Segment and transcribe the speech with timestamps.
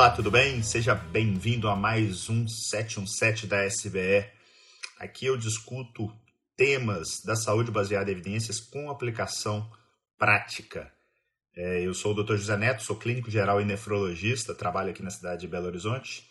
[0.00, 0.62] Olá, tudo bem?
[0.62, 4.24] Seja bem-vindo a mais um 717 da SBE.
[4.98, 6.10] Aqui eu discuto
[6.56, 9.70] temas da saúde baseada em evidências com aplicação
[10.16, 10.90] prática.
[11.54, 12.36] É, eu sou o Dr.
[12.36, 16.24] José Neto, sou clínico geral e nefrologista, trabalho aqui na cidade de Belo Horizonte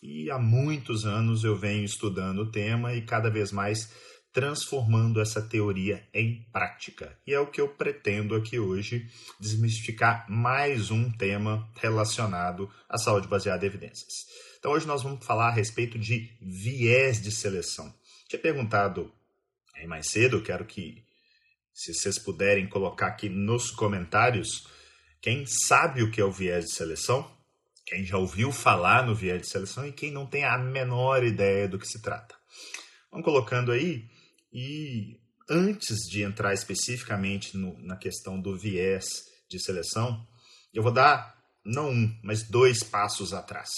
[0.00, 3.90] e há muitos anos eu venho estudando o tema e cada vez mais
[4.36, 7.18] transformando essa teoria em prática.
[7.26, 13.26] E é o que eu pretendo aqui hoje desmistificar mais um tema relacionado à saúde
[13.26, 14.12] baseada em evidências.
[14.58, 17.90] Então hoje nós vamos falar a respeito de viés de seleção.
[18.28, 19.10] Tinha perguntado
[19.74, 21.02] aí mais cedo, quero que
[21.72, 24.68] se vocês puderem colocar aqui nos comentários
[25.22, 27.26] quem sabe o que é o viés de seleção,
[27.86, 31.66] quem já ouviu falar no viés de seleção e quem não tem a menor ideia
[31.66, 32.34] do que se trata.
[33.10, 34.14] Vamos colocando aí
[34.58, 39.04] e antes de entrar especificamente no, na questão do viés
[39.50, 40.26] de seleção,
[40.72, 43.68] eu vou dar não um, mas dois passos atrás.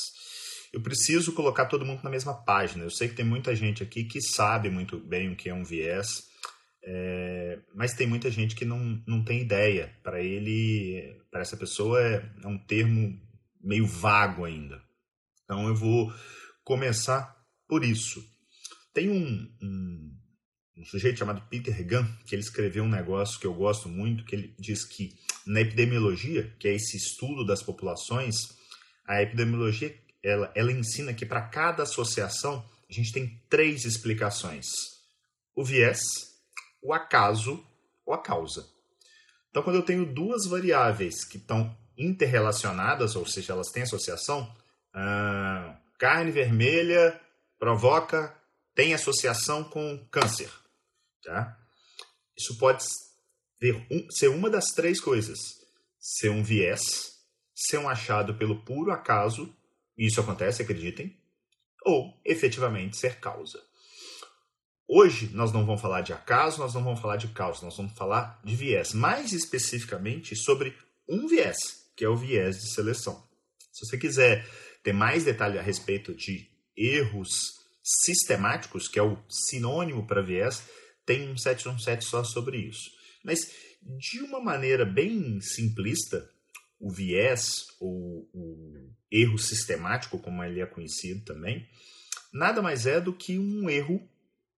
[0.72, 2.84] Eu preciso colocar todo mundo na mesma página.
[2.84, 5.64] Eu sei que tem muita gente aqui que sabe muito bem o que é um
[5.64, 6.22] viés,
[6.84, 9.92] é, mas tem muita gente que não, não tem ideia.
[10.04, 13.20] Para ele, para essa pessoa, é, é um termo
[13.60, 14.80] meio vago ainda.
[15.42, 16.12] Então eu vou
[16.62, 17.36] começar
[17.66, 18.22] por isso.
[18.94, 20.17] Tem um, um
[20.78, 24.34] um sujeito chamado Peter Gunn, que ele escreveu um negócio que eu gosto muito, que
[24.34, 28.36] ele diz que na epidemiologia, que é esse estudo das populações,
[29.04, 34.66] a epidemiologia ela, ela ensina que para cada associação a gente tem três explicações:
[35.54, 36.00] o viés,
[36.82, 37.64] o acaso
[38.06, 38.66] ou a causa.
[39.50, 44.54] Então, quando eu tenho duas variáveis que estão interrelacionadas, ou seja, elas têm associação,
[44.94, 47.20] ah, carne vermelha
[47.58, 48.34] provoca,
[48.74, 50.48] tem associação com câncer.
[51.28, 51.58] Tá?
[52.34, 52.82] Isso pode
[54.10, 55.38] ser uma das três coisas:
[56.00, 57.18] ser um viés,
[57.54, 59.54] ser um achado pelo puro acaso,
[59.94, 61.14] e isso acontece, acreditem,
[61.84, 63.62] ou efetivamente ser causa.
[64.88, 67.92] Hoje nós não vamos falar de acaso, nós não vamos falar de causa, nós vamos
[67.92, 70.74] falar de viés, mais especificamente sobre
[71.06, 71.58] um viés,
[71.94, 73.22] que é o viés de seleção.
[73.70, 74.48] Se você quiser
[74.82, 77.28] ter mais detalhe a respeito de erros
[77.82, 80.62] sistemáticos, que é o sinônimo para viés,
[81.08, 82.90] tem um 717 só sobre isso.
[83.24, 83.50] Mas,
[83.98, 86.30] de uma maneira bem simplista,
[86.78, 91.66] o viés, ou o erro sistemático, como ele é conhecido também,
[92.30, 94.06] nada mais é do que um erro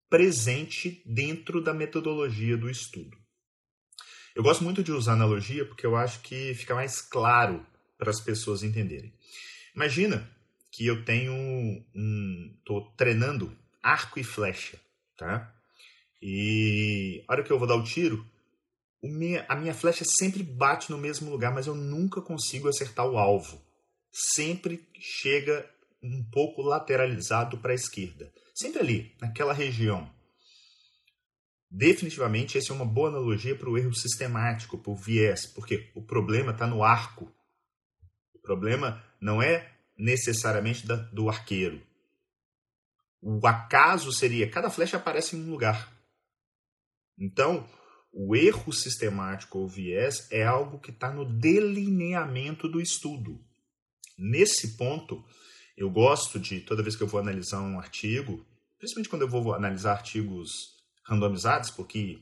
[0.09, 3.17] presente dentro da metodologia do estudo.
[4.35, 7.65] Eu gosto muito de usar analogia porque eu acho que fica mais claro
[7.97, 9.13] para as pessoas entenderem.
[9.73, 10.29] Imagina
[10.69, 14.77] que eu tenho um, estou treinando arco e flecha,
[15.15, 15.60] tá?
[16.21, 18.25] E a hora que eu vou dar o tiro,
[19.01, 23.07] o minha, a minha flecha sempre bate no mesmo lugar, mas eu nunca consigo acertar
[23.07, 23.59] o alvo.
[24.11, 25.67] Sempre chega
[26.03, 28.31] um pouco lateralizado para a esquerda.
[28.53, 30.09] Sempre ali, naquela região.
[31.69, 36.01] Definitivamente, essa é uma boa analogia para o erro sistemático, para o viés, porque o
[36.01, 37.31] problema está no arco.
[38.35, 41.81] O problema não é necessariamente da, do arqueiro.
[43.21, 46.00] O acaso seria cada flecha aparece em um lugar.
[47.21, 47.69] Então,
[48.11, 53.39] o erro sistemático ou viés é algo que está no delineamento do estudo.
[54.17, 55.23] Nesse ponto,
[55.77, 58.43] eu gosto de, toda vez que eu vou analisar um artigo,
[58.79, 60.49] principalmente quando eu vou analisar artigos
[61.05, 62.19] randomizados, porque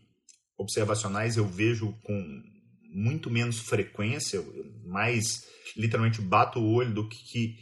[0.57, 2.43] observacionais eu vejo com
[2.91, 4.43] muito menos frequência,
[4.85, 7.59] mais literalmente bato o olho do que, que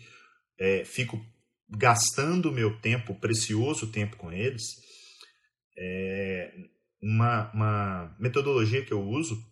[0.58, 1.24] é, fico
[1.70, 4.64] gastando meu tempo, precioso tempo com eles.
[5.78, 6.54] É,
[7.02, 9.44] uma, uma metodologia que eu uso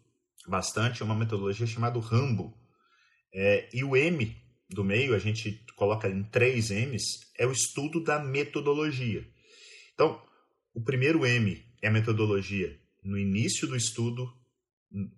[0.48, 2.54] bastante é uma metodologia chamada Rambo.
[3.34, 4.36] É, e o M
[4.70, 7.04] do meio, a gente coloca em três M's,
[7.38, 9.26] é o estudo da metodologia.
[9.94, 10.22] Então,
[10.74, 14.28] o primeiro M é a metodologia no início do estudo,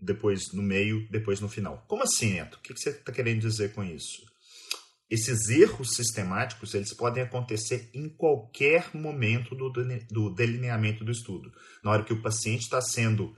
[0.02, 1.86] depois no meio, depois no final.
[1.88, 2.56] Como assim, Neto?
[2.56, 4.26] O que você está querendo dizer com isso?
[5.10, 9.72] Esses erros sistemáticos eles podem acontecer em qualquer momento do,
[10.12, 11.52] do delineamento do estudo.
[11.82, 13.36] Na hora que o paciente está sendo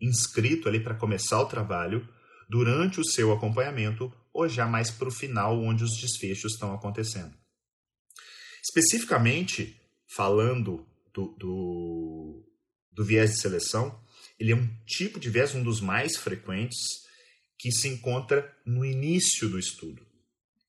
[0.00, 2.08] inscrito ali para começar o trabalho,
[2.48, 7.34] durante o seu acompanhamento ou já mais para o final, onde os desfechos estão acontecendo.
[8.62, 9.78] Especificamente,
[10.16, 12.50] falando do, do,
[12.92, 14.02] do viés de seleção,
[14.38, 16.78] ele é um tipo de viés, um dos mais frequentes,
[17.58, 20.09] que se encontra no início do estudo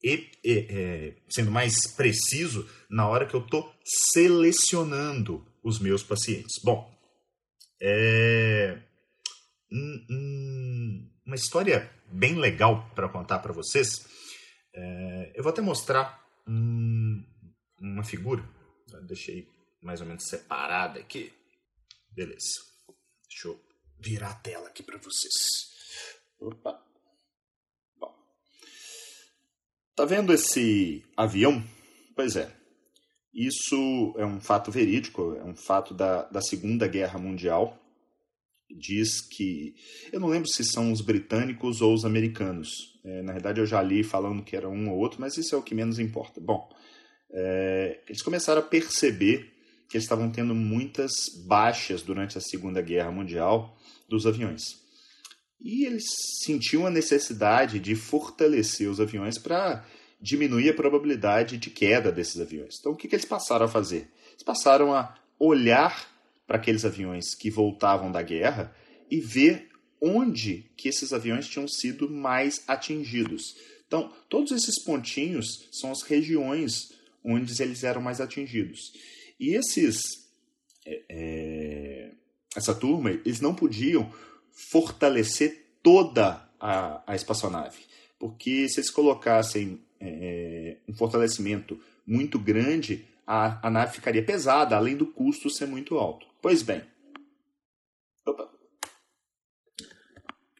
[0.04, 6.60] e, e é, sendo mais preciso, na hora que eu estou selecionando os meus pacientes.
[6.64, 6.92] Bom,
[7.82, 8.82] é
[9.72, 14.06] um, um, uma história bem legal para contar para vocês.
[14.74, 17.24] É, eu vou até mostrar um,
[17.80, 18.44] uma figura.
[18.92, 19.48] Eu deixei
[19.82, 21.34] mais ou menos separada aqui.
[22.10, 22.60] Beleza.
[23.28, 23.60] Deixa eu
[24.00, 25.34] virar a tela aqui para vocês.
[26.40, 26.84] Opa.
[27.98, 28.14] Bom.
[30.02, 31.64] Tá vendo esse avião?
[32.16, 32.52] Pois é.
[33.32, 37.80] Isso é um fato verídico, é um fato da, da Segunda Guerra Mundial.
[38.68, 39.76] Diz que.
[40.12, 43.00] Eu não lembro se são os britânicos ou os americanos.
[43.06, 45.58] É, na verdade, eu já li falando que era um ou outro, mas isso é
[45.60, 46.42] o que menos importa.
[46.42, 46.68] Bom,
[47.32, 49.54] é, eles começaram a perceber
[49.88, 51.12] que eles estavam tendo muitas
[51.46, 53.78] baixas durante a Segunda Guerra Mundial
[54.10, 54.81] dos aviões.
[55.64, 56.06] E eles
[56.44, 59.86] sentiam a necessidade de fortalecer os aviões para
[60.20, 62.78] diminuir a probabilidade de queda desses aviões.
[62.80, 64.10] Então, o que, que eles passaram a fazer?
[64.32, 66.10] Eles passaram a olhar
[66.48, 68.76] para aqueles aviões que voltavam da guerra
[69.10, 69.70] e ver
[70.02, 73.56] onde que esses aviões tinham sido mais atingidos.
[73.86, 76.92] Então, todos esses pontinhos são as regiões
[77.24, 78.94] onde eles eram mais atingidos.
[79.40, 80.02] E esses,
[80.86, 82.12] é, é,
[82.56, 84.12] essa turma, eles não podiam
[84.52, 87.86] fortalecer toda a, a espaçonave,
[88.20, 94.96] porque se eles colocassem é, um fortalecimento muito grande, a, a nave ficaria pesada, além
[94.96, 96.28] do custo ser muito alto.
[96.42, 96.84] Pois bem,
[98.26, 98.50] opa,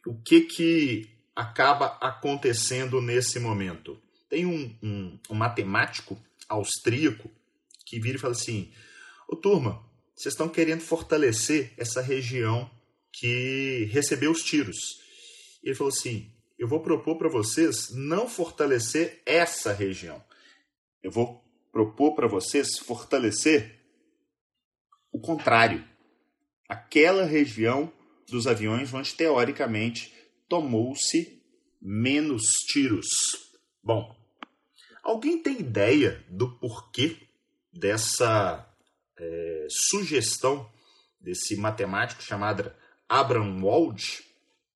[0.06, 4.00] o que que acaba acontecendo nesse momento?
[4.28, 6.18] Tem um, um, um matemático
[6.48, 7.30] austríaco
[7.84, 8.72] que vira e fala assim:
[9.28, 9.84] Ô turma,
[10.14, 12.70] vocês estão querendo fortalecer essa região
[13.12, 14.78] que recebeu os tiros.
[15.62, 20.22] Ele falou assim: eu vou propor para vocês não fortalecer essa região.
[21.02, 23.80] Eu vou propor para vocês fortalecer
[25.12, 25.84] o contrário.
[26.68, 27.92] Aquela região
[28.28, 30.12] dos aviões onde teoricamente
[30.48, 31.42] tomou-se
[31.80, 33.08] menos tiros.
[33.82, 34.16] Bom,
[35.02, 37.16] Alguém tem ideia do porquê
[37.72, 38.72] dessa
[39.18, 40.70] é, sugestão
[41.20, 42.72] desse matemático chamado
[43.08, 44.22] Abraham Wald?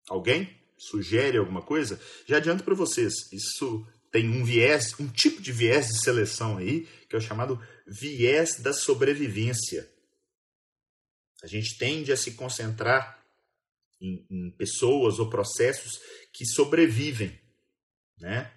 [0.08, 2.00] Alguém sugere alguma coisa?
[2.26, 6.87] Já adianto para vocês, isso tem um viés, um tipo de viés de seleção aí,
[7.08, 9.90] que é o chamado viés da sobrevivência.
[11.43, 13.23] A gente tende a se concentrar
[14.00, 16.00] em, em pessoas ou processos
[16.32, 17.38] que sobrevivem,
[18.19, 18.52] né?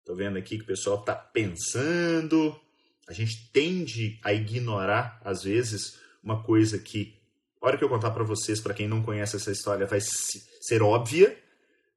[0.00, 2.60] Estou vendo aqui que o pessoal está pensando.
[3.08, 7.21] A gente tende a ignorar, às vezes, uma coisa que,
[7.62, 11.36] hora que eu contar para vocês, para quem não conhece essa história, vai ser óbvia,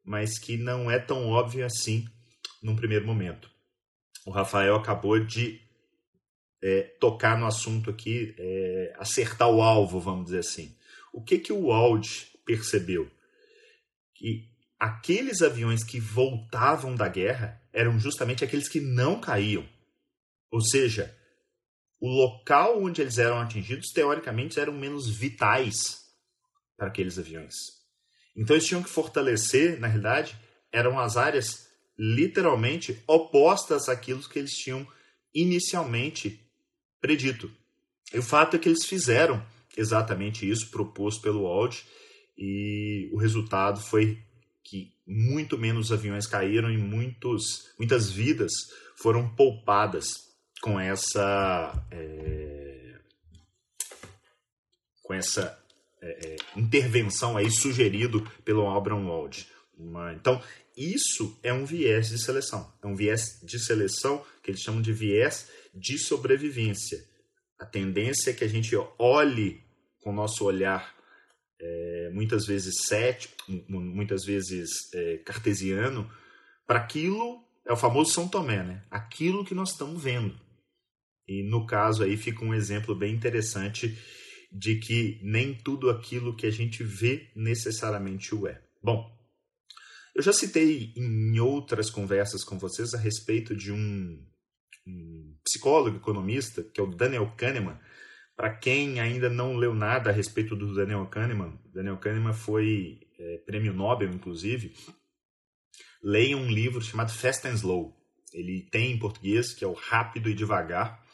[0.03, 2.05] mas que não é tão óbvia assim
[2.61, 3.49] num primeiro momento.
[4.25, 5.59] O Rafael acabou de
[6.61, 10.75] é, tocar no assunto aqui, é, acertar o alvo, vamos dizer assim.
[11.11, 13.09] O que, que o Wald percebeu?
[14.13, 19.67] Que aqueles aviões que voltavam da guerra eram justamente aqueles que não caíam.
[20.51, 21.15] Ou seja,
[21.99, 26.05] o local onde eles eram atingidos, teoricamente, eram menos vitais
[26.77, 27.53] para aqueles aviões.
[28.35, 30.37] Então eles tinham que fortalecer, na realidade,
[30.71, 34.85] eram as áreas literalmente opostas àquilo que eles tinham
[35.33, 36.41] inicialmente
[36.99, 37.49] predito.
[38.13, 39.45] E o fato é que eles fizeram
[39.77, 41.83] exatamente isso, proposto pelo Wald,
[42.37, 44.21] e o resultado foi
[44.63, 48.51] que muito menos aviões caíram e muitos, muitas vidas
[48.97, 50.34] foram poupadas
[50.65, 52.95] com essa é,
[55.03, 55.63] com essa
[56.01, 59.45] é, é intervenção aí sugerido pelo Abraham Wald.
[60.15, 60.41] Então
[60.75, 64.91] isso é um viés de seleção, é um viés de seleção que eles chamam de
[64.91, 67.05] viés de sobrevivência.
[67.59, 69.63] A tendência é que a gente olhe
[69.99, 70.95] com o nosso olhar
[71.61, 73.35] é, muitas vezes cético,
[73.69, 76.11] muitas vezes é, cartesiano,
[76.65, 78.83] para aquilo, é o famoso São Tomé, né?
[78.89, 80.43] aquilo que nós estamos vendo.
[81.27, 83.97] E no caso aí fica um exemplo bem interessante
[84.51, 88.61] de que nem tudo aquilo que a gente vê necessariamente o é.
[88.81, 89.13] Bom,
[90.15, 94.23] eu já citei em outras conversas com vocês a respeito de um,
[94.87, 97.77] um psicólogo economista, que é o Daniel Kahneman,
[98.35, 103.37] para quem ainda não leu nada a respeito do Daniel Kahneman, Daniel Kahneman foi é,
[103.45, 104.73] prêmio Nobel, inclusive.
[106.03, 107.95] Leia um livro chamado Fast and Slow.
[108.33, 111.04] Ele tem em português, que é o Rápido e Devagar.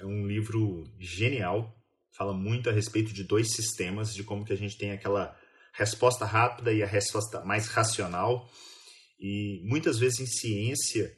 [0.00, 1.74] É um livro genial.
[2.16, 5.36] Fala muito a respeito de dois sistemas, de como que a gente tem aquela
[5.72, 8.48] resposta rápida e a resposta mais racional.
[9.20, 11.16] E muitas vezes em ciência,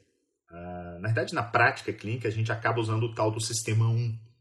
[0.49, 4.31] ah, na verdade na prática clínica, a gente acaba usando o tal do sistema 1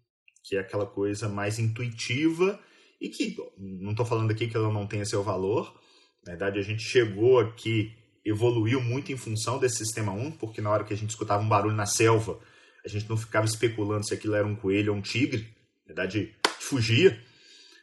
[0.42, 2.59] que é aquela coisa mais intuitiva
[3.00, 5.78] e que não estou falando aqui que ela não tenha seu valor.
[6.25, 7.94] Na verdade, a gente chegou aqui
[8.25, 11.49] evoluiu muito em função desse sistema 1, porque na hora que a gente escutava um
[11.49, 12.38] barulho na selva,
[12.85, 15.49] a gente não ficava especulando se aquilo era um coelho ou um tigre,
[15.87, 17.21] na verdade, fugia.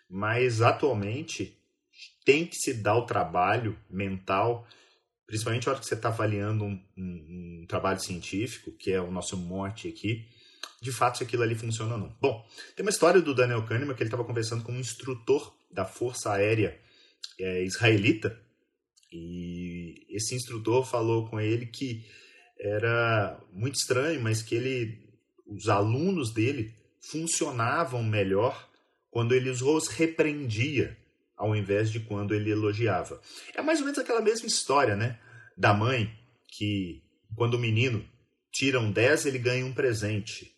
[0.09, 1.57] Mas atualmente
[2.25, 4.67] tem que se dar o trabalho mental,
[5.25, 9.11] principalmente na hora que você está avaliando um, um, um, trabalho científico, que é o
[9.11, 10.27] nosso morte aqui,
[10.81, 12.17] de fato se aquilo ali funciona ou não.
[12.19, 15.85] Bom, tem uma história do Daniel Kahneman que ele estava conversando com um instrutor da
[15.85, 16.79] Força Aérea
[17.39, 18.37] é, israelita,
[19.11, 22.05] e esse instrutor falou com ele que
[22.59, 24.99] era muito estranho, mas que ele,
[25.45, 26.73] os alunos dele
[27.11, 28.67] funcionavam melhor
[29.09, 30.97] quando ele os repreendia,
[31.35, 33.21] ao invés de quando ele elogiava.
[33.55, 35.19] É mais ou menos aquela mesma história, né?
[35.55, 36.11] Da mãe
[36.49, 37.03] que,
[37.35, 38.03] quando o menino
[38.51, 40.55] tira um 10, ele ganha um presente.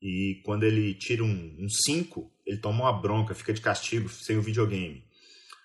[0.00, 4.36] E quando ele tira um 5, um ele toma uma bronca, fica de castigo sem
[4.38, 5.04] o videogame.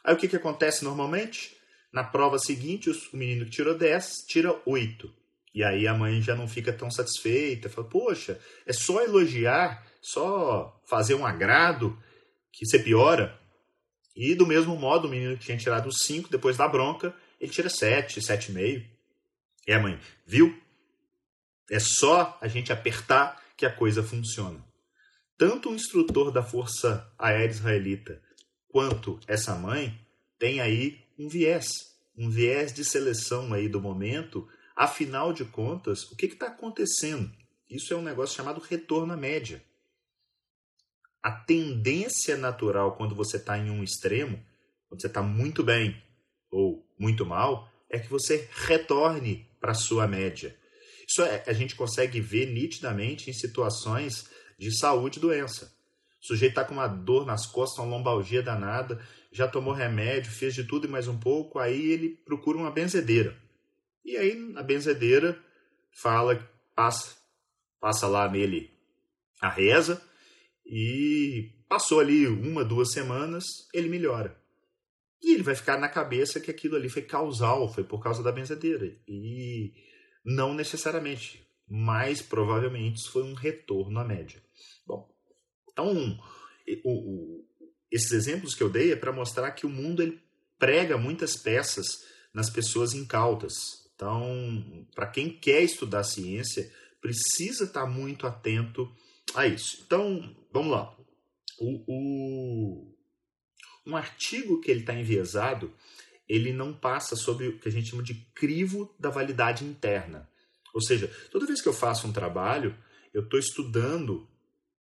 [0.03, 1.55] Aí o que, que acontece normalmente?
[1.91, 5.24] Na prova seguinte, o menino que tirou 10 tira 8.
[5.55, 10.77] E aí a mãe já não fica tão satisfeita, fala: Poxa, é só elogiar, só
[10.85, 11.97] fazer um agrado
[12.51, 13.39] que você piora.
[14.13, 17.69] E do mesmo modo, o menino que tinha tirado 5 depois da bronca, ele tira
[17.69, 18.85] 7, 7,5.
[19.65, 20.61] E a mãe, viu?
[21.71, 24.63] É só a gente apertar que a coisa funciona.
[25.37, 28.21] Tanto o instrutor da Força Aérea Israelita
[28.67, 29.97] quanto essa mãe
[30.37, 31.67] tem aí um viés,
[32.17, 34.47] um viés de seleção aí do momento.
[34.75, 37.31] Afinal de contas, o que está acontecendo?
[37.69, 39.63] Isso é um negócio chamado retorno à média.
[41.23, 44.43] A tendência natural quando você está em um extremo,
[44.89, 46.01] quando você está muito bem
[46.51, 50.55] ou muito mal, é que você retorne para a sua média.
[51.07, 54.29] Isso é, a gente consegue ver nitidamente em situações
[54.59, 55.73] de saúde e doença.
[56.21, 58.99] O sujeito está com uma dor nas costas, uma lombalgia danada,
[59.31, 63.44] já tomou remédio, fez de tudo e mais um pouco, aí ele procura uma benzedeira.
[64.05, 65.37] E aí a benzedeira
[65.91, 66.37] fala,
[66.75, 67.17] passa,
[67.79, 68.71] passa lá nele
[69.41, 70.01] a reza
[70.65, 73.43] e passou ali uma, duas semanas,
[73.73, 74.39] ele melhora.
[75.21, 78.31] E ele vai ficar na cabeça que aquilo ali foi causal, foi por causa da
[78.31, 78.95] benzedeira.
[79.07, 79.73] E
[80.23, 84.41] não necessariamente, mas provavelmente isso foi um retorno à média.
[84.85, 85.09] Bom,
[85.71, 86.19] então
[86.83, 87.45] o, o,
[87.91, 90.21] esses exemplos que eu dei é para mostrar que o mundo ele
[90.59, 91.85] prega muitas peças
[92.33, 93.53] nas pessoas incautas.
[93.95, 96.71] Então, para quem quer estudar ciência,
[97.01, 98.93] precisa estar tá muito atento
[99.33, 99.81] a isso.
[99.85, 100.95] Então, vamos lá.
[101.59, 102.95] O, o
[103.85, 105.73] um artigo que ele está enviesado,
[106.27, 110.29] ele não passa sobre o que a gente chama de crivo da validade interna.
[110.73, 112.75] Ou seja, toda vez que eu faço um trabalho,
[113.13, 114.27] eu estou estudando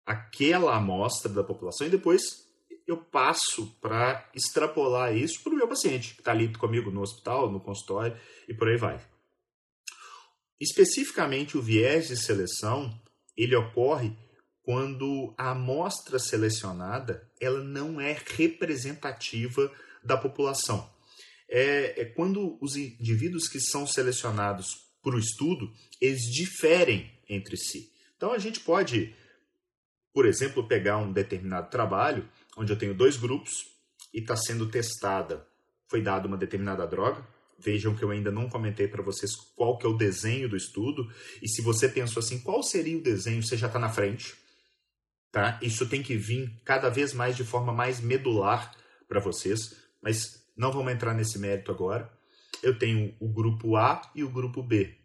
[0.06, 2.49] aquela amostra da população e depois
[2.90, 7.50] eu passo para extrapolar isso para o meu paciente, que está ali comigo no hospital,
[7.50, 8.18] no consultório
[8.48, 9.00] e por aí vai.
[10.60, 13.00] Especificamente, o viés de seleção
[13.36, 14.12] ele ocorre
[14.62, 19.72] quando a amostra selecionada ela não é representativa
[20.04, 20.88] da população.
[21.48, 24.66] É, é quando os indivíduos que são selecionados
[25.02, 27.90] para o estudo, eles diferem entre si.
[28.16, 29.14] Então a gente pode,
[30.12, 32.28] por exemplo, pegar um determinado trabalho
[32.60, 33.66] onde eu tenho dois grupos
[34.12, 35.46] e está sendo testada,
[35.88, 37.26] foi dada uma determinada droga.
[37.58, 41.10] Vejam que eu ainda não comentei para vocês qual que é o desenho do estudo.
[41.42, 44.34] E se você pensou assim, qual seria o desenho, você já está na frente.
[45.32, 45.58] Tá?
[45.62, 48.74] Isso tem que vir cada vez mais de forma mais medular
[49.08, 52.12] para vocês, mas não vamos entrar nesse mérito agora.
[52.62, 54.96] Eu tenho o grupo A e o grupo B.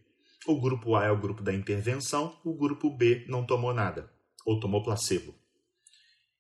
[0.46, 4.12] O grupo A é o grupo da intervenção, o grupo B não tomou nada,
[4.46, 5.34] ou tomou placebo.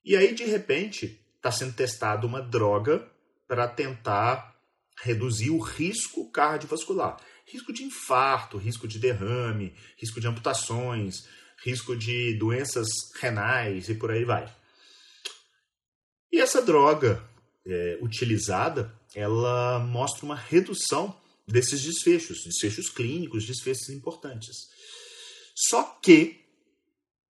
[0.05, 3.11] E aí, de repente, está sendo testada uma droga
[3.47, 4.55] para tentar
[5.01, 7.17] reduzir o risco cardiovascular.
[7.47, 11.27] Risco de infarto, risco de derrame, risco de amputações,
[11.63, 12.87] risco de doenças
[13.19, 14.53] renais e por aí vai.
[16.31, 17.23] E essa droga
[17.65, 24.55] é, utilizada, ela mostra uma redução desses desfechos, desfechos clínicos, desfechos importantes.
[25.55, 26.43] Só que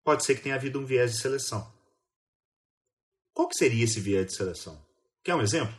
[0.03, 1.74] pode ser que tenha havido um viés de seleção.
[3.35, 4.81] Qual que seria esse viés de seleção?
[5.21, 5.75] Quer um exemplo?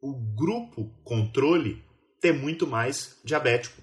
[0.00, 1.84] O grupo controle
[2.20, 3.82] tem muito mais diabético.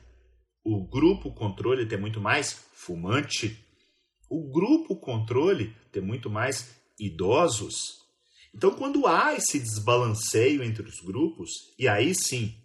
[0.64, 3.62] O grupo controle tem muito mais fumante.
[4.30, 7.76] O grupo controle tem muito mais idosos.
[8.54, 12.56] Então, quando há esse desbalanceio entre os grupos, e aí sim,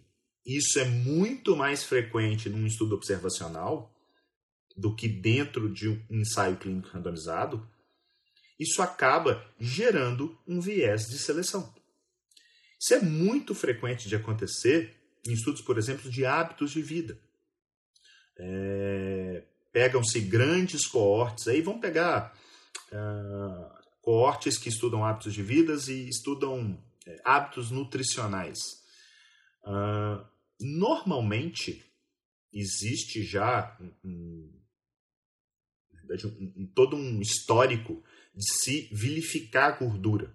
[0.45, 3.93] isso é muito mais frequente num estudo observacional
[4.77, 7.67] do que dentro de um ensaio clínico randomizado,
[8.61, 11.73] isso acaba gerando um viés de seleção.
[12.79, 17.19] Isso é muito frequente de acontecer em estudos, por exemplo, de hábitos de vida.
[18.37, 22.37] É, Pegam-se grandes coortes, aí vão pegar
[22.91, 26.77] uh, coortes que estudam hábitos de vidas e estudam
[27.07, 28.57] é, hábitos nutricionais.
[29.63, 30.25] Uh,
[30.59, 31.85] normalmente,
[32.51, 34.51] existe já um, um,
[36.57, 40.33] um, todo um histórico de se vilificar a gordura.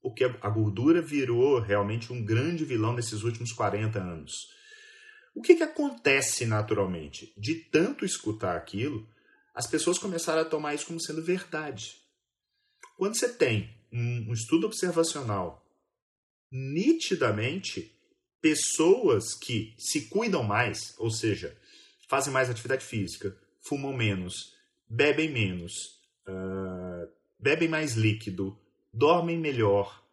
[0.00, 4.32] Porque a gordura virou realmente um grande vilão nesses últimos 40 anos.
[5.34, 7.32] O que, que acontece naturalmente?
[7.36, 9.08] De tanto escutar aquilo,
[9.54, 11.96] as pessoas começaram a tomar isso como sendo verdade.
[12.96, 15.64] Quando você tem um, estudo observacional
[16.50, 17.94] nitidamente
[18.40, 21.56] pessoas que se cuidam mais, ou seja,
[22.08, 24.54] fazem mais atividade física, fumam menos,
[24.88, 25.74] bebem menos,
[26.26, 26.77] uh,
[27.38, 28.58] bebem mais líquido,
[28.92, 30.04] dormem melhor,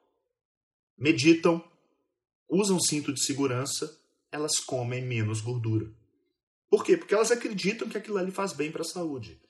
[0.97, 1.63] meditam,
[2.47, 3.99] usam cinto de segurança,
[4.31, 5.91] elas comem menos gordura.
[6.69, 6.97] Por quê?
[6.97, 9.41] Porque elas acreditam que aquilo ali faz bem para a saúde.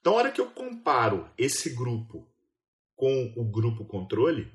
[0.00, 2.26] Então, a hora que eu comparo esse grupo
[2.96, 4.50] com o grupo controle,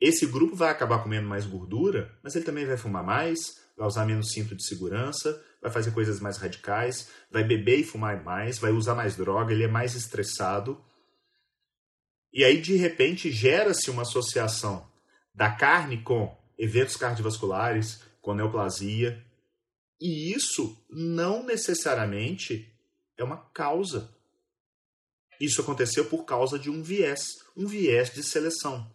[0.00, 4.06] esse grupo vai acabar comendo mais gordura, mas ele também vai fumar mais, vai usar
[4.06, 8.70] menos cinto de segurança, vai fazer coisas mais radicais, vai beber e fumar mais, vai
[8.70, 10.80] usar mais droga, ele é mais estressado.
[12.32, 14.88] E aí, de repente, gera-se uma associação
[15.34, 19.20] da carne com eventos cardiovasculares, com neoplasia.
[20.00, 22.72] E isso não necessariamente
[23.18, 24.14] é uma causa.
[25.40, 27.24] Isso aconteceu por causa de um viés,
[27.56, 28.88] um viés de seleção.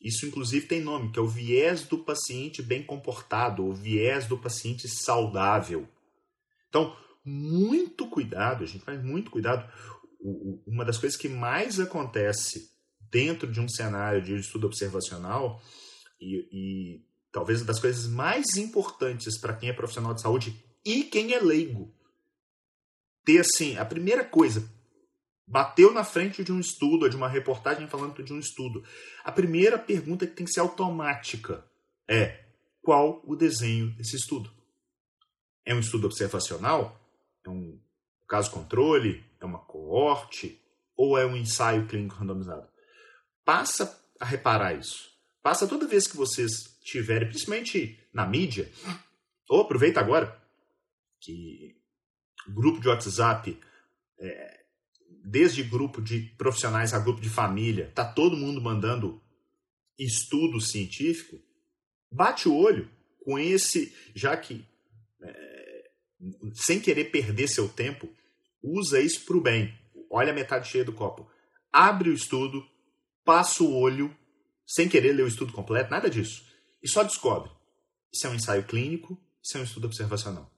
[0.00, 4.38] Isso, inclusive, tem nome, que é o viés do paciente bem comportado, ou viés do
[4.38, 5.88] paciente saudável.
[6.68, 9.70] Então, muito cuidado, a gente faz muito cuidado.
[10.66, 12.70] Uma das coisas que mais acontece
[13.10, 15.60] dentro de um cenário de estudo observacional,
[16.20, 21.32] e, e talvez das coisas mais importantes para quem é profissional de saúde e quem
[21.32, 21.92] é leigo,
[23.24, 24.68] ter assim, a primeira coisa,
[25.48, 28.84] bateu na frente de um estudo, de uma reportagem falando de um estudo.
[29.24, 31.64] A primeira pergunta que tem que ser automática
[32.06, 32.44] é:
[32.82, 34.52] qual o desenho desse estudo?
[35.64, 37.00] É um estudo observacional?
[37.44, 37.80] É um
[38.28, 39.24] caso controle?
[39.40, 40.62] É uma coorte?
[40.96, 42.68] Ou é um ensaio clínico randomizado?
[43.44, 45.10] Passa a reparar isso.
[45.42, 48.70] Passa toda vez que vocês tiverem, principalmente na mídia,
[49.48, 50.38] ou aproveita agora
[51.20, 51.76] que
[52.48, 53.58] grupo de WhatsApp
[54.18, 54.57] é,
[55.24, 59.20] desde grupo de profissionais a grupo de família, tá todo mundo mandando
[59.98, 61.40] estudo científico,
[62.10, 62.90] bate o olho
[63.24, 64.64] com esse, já que
[65.22, 65.90] é,
[66.54, 68.08] sem querer perder seu tempo,
[68.62, 69.76] usa isso para o bem.
[70.10, 71.30] Olha a metade cheia do copo.
[71.72, 72.64] Abre o estudo,
[73.24, 74.16] passa o olho,
[74.66, 76.44] sem querer ler o estudo completo, nada disso.
[76.82, 77.50] E só descobre.
[78.12, 80.57] Isso é um ensaio clínico, isso é um estudo observacional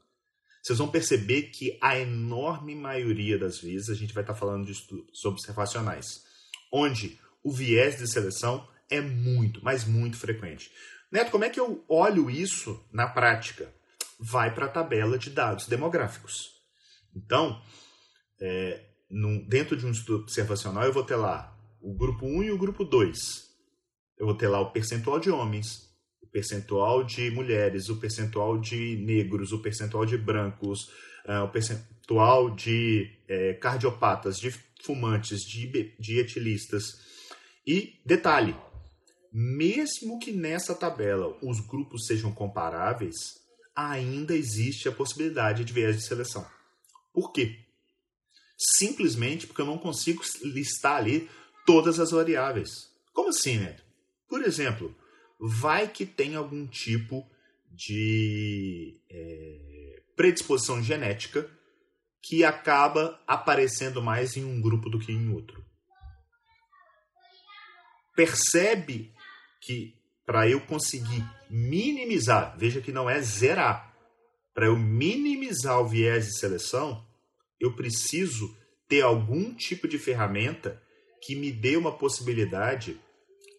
[0.62, 4.72] vocês vão perceber que a enorme maioria das vezes a gente vai estar falando de
[4.72, 6.24] estudos observacionais,
[6.72, 10.70] onde o viés de seleção é muito, mas muito frequente.
[11.10, 13.72] Neto, como é que eu olho isso na prática?
[14.18, 16.60] Vai para a tabela de dados demográficos.
[17.14, 17.60] Então,
[18.40, 22.50] é, num, dentro de um estudo observacional, eu vou ter lá o grupo 1 e
[22.50, 23.16] o grupo 2.
[24.18, 25.89] Eu vou ter lá o percentual de homens,
[26.32, 30.88] percentual de mulheres, o percentual de negros, o percentual de brancos,
[31.26, 36.84] uh, o percentual de é, cardiopatas, de fumantes, de, de etilistas.
[37.66, 38.56] E detalhe,
[39.32, 43.16] mesmo que nessa tabela os grupos sejam comparáveis,
[43.74, 46.46] ainda existe a possibilidade de viés de seleção.
[47.12, 47.58] Por quê?
[48.58, 51.28] Simplesmente porque eu não consigo listar ali
[51.64, 52.90] todas as variáveis.
[53.12, 53.76] Como assim, né?
[54.28, 54.94] Por exemplo,
[55.40, 57.26] vai que tem algum tipo
[57.70, 61.50] de é, predisposição genética
[62.22, 65.64] que acaba aparecendo mais em um grupo do que em outro.
[68.14, 69.14] Percebe
[69.62, 69.94] que
[70.26, 73.96] para eu conseguir minimizar, veja que não é zerar,
[74.52, 77.06] para eu minimizar o viés de seleção,
[77.58, 78.54] eu preciso
[78.86, 80.82] ter algum tipo de ferramenta
[81.22, 83.00] que me dê uma possibilidade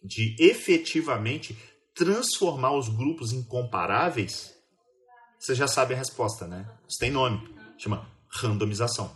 [0.02, 1.56] de efetivamente
[1.94, 4.54] transformar os grupos em comparáveis,
[5.38, 6.68] você já sabe a resposta, né?
[6.88, 9.14] Isso tem nome, chama randomização.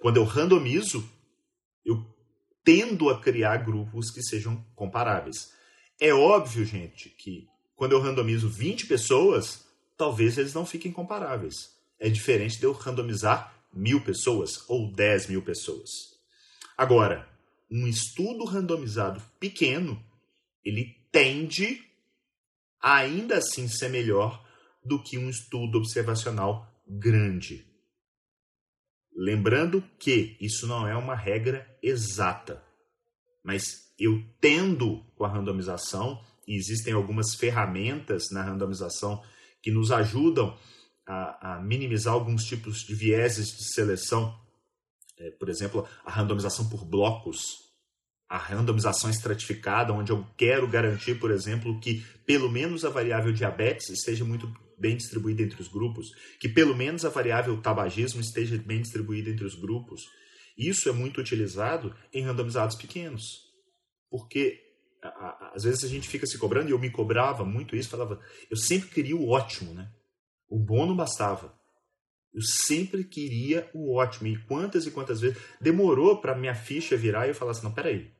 [0.00, 1.08] Quando eu randomizo,
[1.84, 2.04] eu
[2.64, 5.52] tendo a criar grupos que sejam comparáveis.
[6.00, 11.74] É óbvio, gente, que quando eu randomizo 20 pessoas, talvez eles não fiquem comparáveis.
[11.98, 15.90] É diferente de eu randomizar mil pessoas ou 10 mil pessoas.
[16.76, 17.28] Agora,
[17.70, 20.02] um estudo randomizado pequeno,
[20.64, 21.84] ele tende
[22.80, 24.44] ainda assim ser melhor
[24.84, 27.66] do que um estudo observacional grande.
[29.14, 32.64] Lembrando que isso não é uma regra exata,
[33.44, 39.22] mas eu tendo com a randomização, e existem algumas ferramentas na randomização
[39.62, 40.58] que nos ajudam
[41.06, 44.34] a, a minimizar alguns tipos de vieses de seleção,
[45.18, 47.69] é, por exemplo, a randomização por blocos,
[48.30, 53.88] a randomização estratificada, onde eu quero garantir, por exemplo, que pelo menos a variável diabetes
[53.88, 56.06] esteja muito bem distribuída entre os grupos,
[56.38, 60.02] que pelo menos a variável tabagismo esteja bem distribuída entre os grupos.
[60.56, 63.24] Isso é muito utilizado em randomizados pequenos,
[64.08, 64.60] porque
[65.52, 68.56] às vezes a gente fica se cobrando, e eu me cobrava muito isso, falava, eu
[68.56, 69.90] sempre queria o ótimo, né?
[70.48, 71.58] O bom não bastava.
[72.32, 74.28] Eu sempre queria o ótimo.
[74.28, 77.72] E quantas e quantas vezes demorou para minha ficha virar e eu falar assim: não,
[77.72, 78.12] peraí,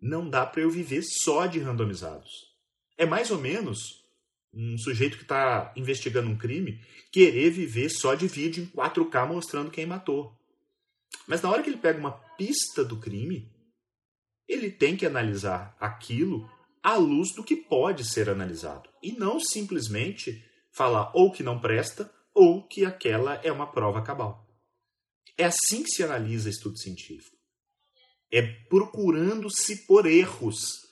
[0.00, 2.48] não dá para eu viver só de randomizados.
[2.96, 4.04] É mais ou menos
[4.52, 6.80] um sujeito que está investigando um crime
[7.12, 10.36] querer viver só de vídeo em 4K mostrando quem matou.
[11.26, 13.50] Mas na hora que ele pega uma pista do crime,
[14.46, 16.50] ele tem que analisar aquilo
[16.82, 18.88] à luz do que pode ser analisado.
[19.02, 24.46] E não simplesmente falar ou que não presta ou que aquela é uma prova cabal.
[25.36, 27.37] É assim que se analisa estudo científico.
[28.30, 30.86] É procurando-se por erros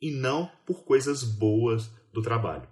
[0.00, 2.68] e não por coisas boas do trabalho.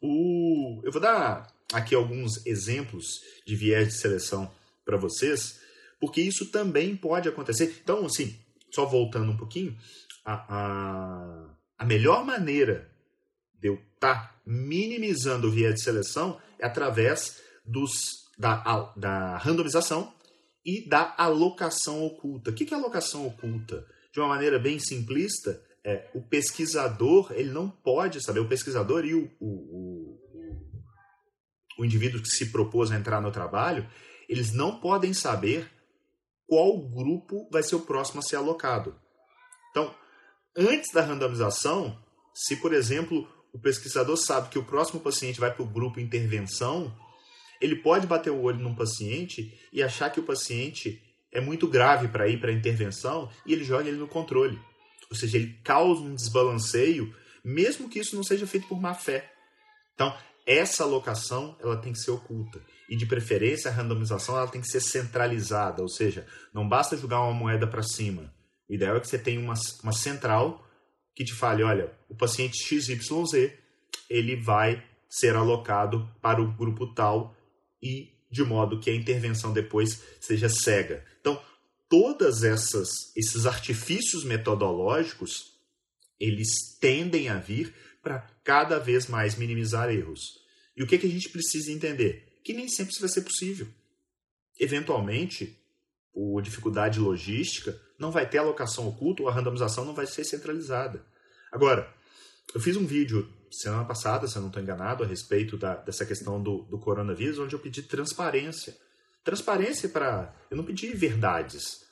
[0.00, 4.50] O, eu vou dar aqui alguns exemplos de viés de seleção
[4.84, 5.60] para vocês,
[6.00, 7.80] porque isso também pode acontecer.
[7.82, 8.38] Então, assim,
[8.72, 9.76] só voltando um pouquinho,
[10.24, 12.90] a, a, a melhor maneira
[13.54, 17.92] de eu estar tá minimizando o viés de seleção é através dos,
[18.38, 20.12] da, da randomização
[20.66, 22.50] e da alocação oculta.
[22.50, 23.86] O que é alocação oculta?
[24.12, 29.14] De uma maneira bem simplista, é, o pesquisador ele não pode saber, o pesquisador e
[29.14, 30.18] o, o, o,
[31.78, 33.88] o indivíduo que se propôs a entrar no trabalho,
[34.28, 35.70] eles não podem saber
[36.48, 38.98] qual grupo vai ser o próximo a ser alocado.
[39.70, 39.94] Então,
[40.56, 42.02] antes da randomização,
[42.34, 46.92] se, por exemplo, o pesquisador sabe que o próximo paciente vai para o grupo intervenção,
[47.60, 52.08] ele pode bater o olho num paciente e achar que o paciente é muito grave
[52.08, 54.58] para ir para a intervenção e ele joga ele no controle.
[55.10, 57.14] Ou seja, ele causa um desbalanceio,
[57.44, 59.32] mesmo que isso não seja feito por má fé.
[59.94, 60.16] Então,
[60.46, 62.60] essa alocação ela tem que ser oculta.
[62.88, 67.20] E de preferência, a randomização ela tem que ser centralizada, ou seja, não basta jogar
[67.20, 68.32] uma moeda para cima.
[68.68, 70.64] O ideal é que você tenha uma, uma central
[71.14, 73.52] que te fale, olha, o paciente XYZ,
[74.08, 77.35] ele vai ser alocado para o grupo tal
[77.86, 81.04] e de modo que a intervenção depois seja cega.
[81.20, 81.40] Então,
[81.88, 85.54] todas essas esses artifícios metodológicos,
[86.18, 86.48] eles
[86.80, 90.20] tendem a vir para cada vez mais minimizar erros.
[90.76, 92.40] E o que, que a gente precisa entender?
[92.44, 93.66] Que nem sempre isso vai ser possível.
[94.58, 95.58] Eventualmente,
[96.12, 101.04] por dificuldade logística, não vai ter alocação oculta ou a randomização não vai ser centralizada.
[101.50, 101.92] Agora,
[102.54, 103.28] eu fiz um vídeo
[103.60, 107.38] semana passada, se eu não estou enganado, a respeito da, dessa questão do, do coronavírus,
[107.38, 108.76] onde eu pedi transparência.
[109.24, 110.34] Transparência para.
[110.50, 111.84] Eu não pedi verdades,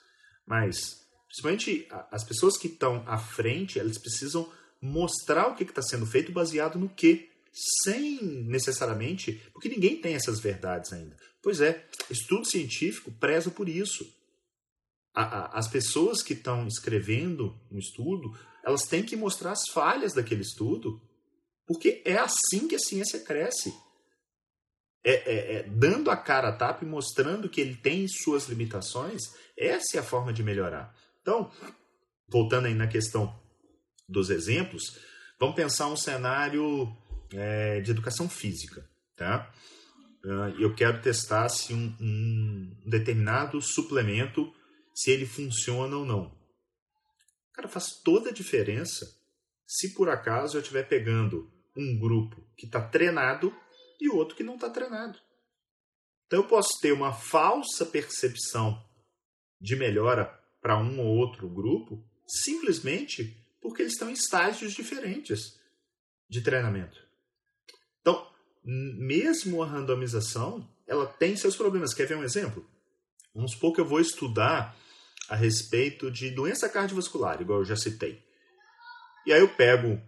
[0.46, 4.50] mas principalmente as pessoas que estão à frente, elas precisam
[4.80, 7.30] mostrar o que está sendo feito baseado no que,
[7.82, 9.42] sem necessariamente.
[9.52, 11.16] Porque ninguém tem essas verdades ainda.
[11.42, 14.04] Pois é, estudo científico preza por isso
[15.14, 20.12] a, a, as pessoas que estão escrevendo um estudo, elas têm que mostrar as falhas
[20.12, 21.00] daquele estudo,
[21.66, 23.74] porque é assim que a ciência cresce.
[25.06, 29.20] É, é, é, dando a cara a tapa e mostrando que ele tem suas limitações,
[29.56, 30.96] essa é a forma de melhorar.
[31.20, 31.52] Então,
[32.26, 33.38] voltando aí na questão
[34.08, 34.98] dos exemplos,
[35.38, 36.90] vamos pensar um cenário
[37.34, 38.88] é, de educação física.
[39.14, 39.52] Tá?
[40.24, 44.52] Uh, eu quero testar se um, um determinado suplemento
[44.94, 46.34] se ele funciona ou não.
[47.52, 49.06] Cara, faz toda a diferença
[49.66, 53.54] se por acaso eu estiver pegando um grupo que está treinado
[54.00, 55.18] e outro que não está treinado.
[56.26, 58.82] Então eu posso ter uma falsa percepção
[59.60, 60.26] de melhora
[60.60, 65.58] para um ou outro grupo simplesmente porque eles estão em estágios diferentes
[66.28, 66.98] de treinamento.
[68.00, 68.30] Então,
[68.62, 71.94] mesmo a randomização, ela tem seus problemas.
[71.94, 72.68] Quer ver um exemplo?
[73.34, 74.76] Vamos supor que eu vou estudar
[75.28, 78.22] a respeito de doença cardiovascular, igual eu já citei.
[79.26, 80.00] E aí eu pego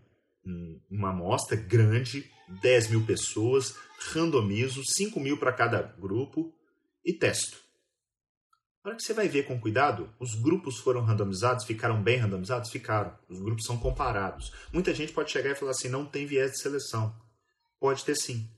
[0.91, 2.31] uma amostra grande,
[2.63, 3.75] 10 mil pessoas,
[4.13, 6.55] randomizo, 5 mil para cada grupo
[7.05, 7.59] e testo.
[8.87, 12.71] A hora que você vai ver com cuidado, os grupos foram randomizados, ficaram bem randomizados?
[12.71, 13.19] Ficaram.
[13.29, 14.53] Os grupos são comparados.
[14.73, 17.13] Muita gente pode chegar e falar assim: não tem viés de seleção.
[17.81, 18.49] Pode ter sim.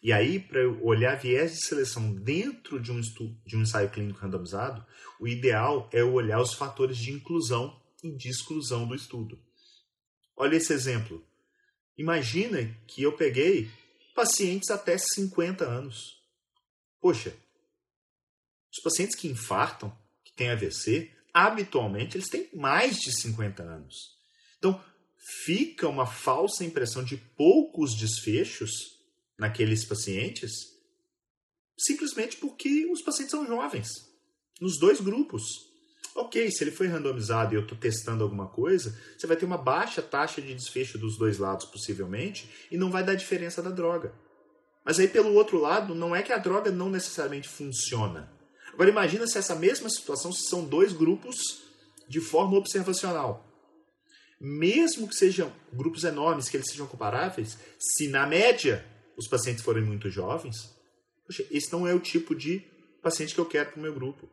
[0.00, 3.90] E aí, para eu olhar viés de seleção dentro de um, estudo, de um ensaio
[3.90, 4.84] clínico randomizado,
[5.18, 9.40] o ideal é eu olhar os fatores de inclusão e de exclusão do estudo.
[10.36, 11.24] Olha esse exemplo.
[11.96, 13.70] Imagina que eu peguei
[14.14, 16.22] pacientes até 50 anos.
[17.00, 17.36] Poxa,
[18.72, 24.18] os pacientes que infartam, que têm AVC, habitualmente eles têm mais de 50 anos.
[24.58, 24.82] Então,
[25.44, 28.70] fica uma falsa impressão de poucos desfechos
[29.38, 30.74] naqueles pacientes
[31.76, 33.88] simplesmente porque os pacientes são jovens,
[34.60, 35.42] nos dois grupos.
[36.14, 39.58] Ok, se ele foi randomizado e eu estou testando alguma coisa, você vai ter uma
[39.58, 44.14] baixa taxa de desfecho dos dois lados, possivelmente, e não vai dar diferença da droga.
[44.84, 48.30] Mas aí, pelo outro lado, não é que a droga não necessariamente funciona.
[48.72, 51.64] Agora, imagina se essa mesma situação são dois grupos
[52.08, 53.44] de forma observacional.
[54.40, 58.84] Mesmo que sejam grupos enormes, que eles sejam comparáveis, se na média
[59.16, 60.76] os pacientes forem muito jovens,
[61.26, 62.60] poxa, esse não é o tipo de
[63.02, 64.28] paciente que eu quero para o meu grupo,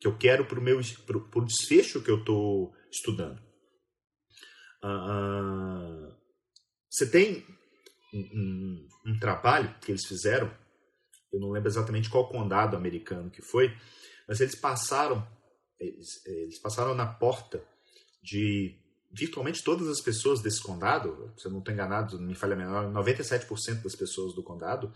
[0.00, 3.38] que eu quero para o meu pro, pro desfecho que eu estou estudando.
[4.82, 6.10] Uh,
[6.88, 7.44] você tem
[8.14, 10.50] um, um, um, trabalho que eles fizeram,
[11.30, 13.76] eu não lembro exatamente qual condado americano que foi,
[14.26, 15.26] mas eles passaram,
[15.78, 17.62] eles, eles passaram na porta
[18.22, 18.74] de
[19.12, 22.90] virtualmente todas as pessoas desse condado, se eu não estou enganado, não me falha menor,
[22.90, 24.92] 97% das pessoas do condado,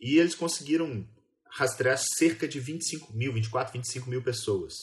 [0.00, 1.08] e eles conseguiram
[1.50, 4.74] rastrear cerca de 25 mil, 24, 25 mil pessoas.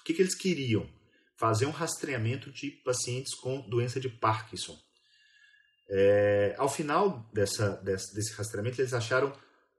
[0.00, 0.88] O que, que eles queriam?
[1.36, 4.78] Fazer um rastreamento de pacientes com doença de Parkinson.
[5.88, 9.32] É, ao final dessa, desse, desse rastreamento, eles acharam,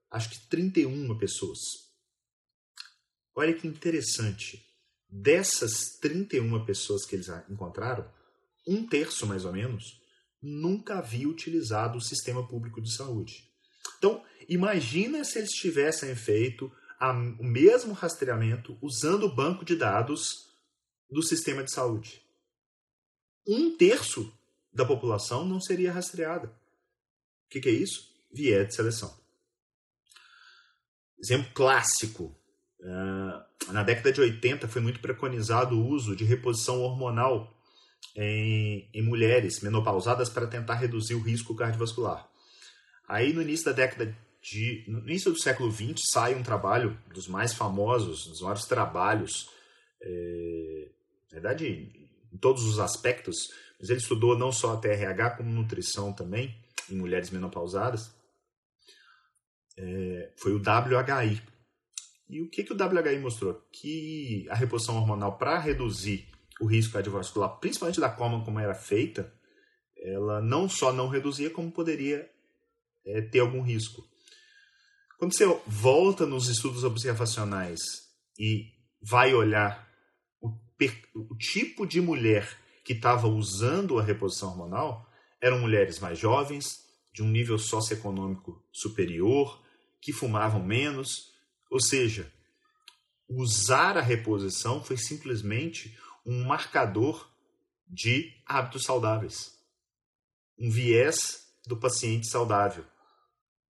[0.09, 1.59] acho que 31 pessoas.
[3.35, 4.65] Olha que interessante.
[5.07, 8.09] Dessas 31 pessoas que eles encontraram,
[8.67, 10.01] um terço mais ou menos,
[10.41, 13.48] nunca havia utilizado o sistema público de saúde.
[13.97, 20.49] Então, imagina se eles tivessem feito a, o mesmo rastreamento usando o banco de dados
[21.09, 22.21] do sistema de saúde.
[23.47, 24.31] Um terço
[24.71, 26.47] da população não seria rastreada.
[26.47, 28.13] O que, que é isso?
[28.31, 29.17] Viés de seleção.
[31.17, 32.35] Exemplo clássico.
[32.79, 37.53] Uh, na década de 80 foi muito preconizado o uso de reposição hormonal
[38.15, 42.29] em, em mulheres menopausadas para tentar reduzir o risco cardiovascular.
[43.09, 47.27] Aí no início da década de, no início do século XX sai um trabalho dos
[47.27, 49.49] mais famosos, dos maiores trabalhos,
[49.99, 50.91] é,
[51.31, 51.91] na verdade
[52.31, 56.55] em todos os aspectos, mas ele estudou não só a TRH como nutrição também
[56.87, 58.13] em mulheres menopausadas.
[59.75, 61.41] É, foi o WHI.
[62.29, 63.55] E o que, que o WHI mostrou?
[63.71, 66.27] Que a reposição hormonal para reduzir
[66.61, 69.33] o risco cardiovascular, principalmente da forma como era feita,
[69.97, 72.29] ela não só não reduzia, como poderia
[73.05, 74.07] é, ter algum risco.
[75.17, 77.79] Quando você volta nos estudos observacionais
[78.37, 79.89] e vai olhar
[80.41, 80.49] o,
[81.15, 85.09] o tipo de mulher que estava usando a reposição hormonal,
[85.41, 89.61] eram mulheres mais jovens, de um nível socioeconômico superior,
[90.01, 91.33] que fumavam menos,
[91.69, 92.31] ou seja,
[93.27, 97.29] usar a reposição foi simplesmente um marcador
[97.87, 99.59] de hábitos saudáveis,
[100.57, 102.83] um viés do paciente saudável.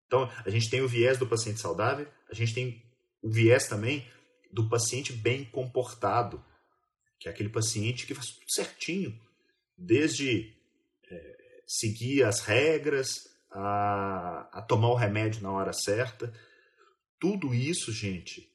[0.06, 2.82] Então, a gente tem o viés do paciente saudável, a gente tem
[3.22, 4.10] o viés também
[4.50, 6.42] do paciente bem comportado,
[7.18, 9.20] que é aquele paciente que faz tudo certinho,
[9.76, 10.56] desde
[11.08, 16.32] é, seguir as regras, a, a tomar o remédio na hora certa.
[17.18, 18.50] Tudo isso, gente,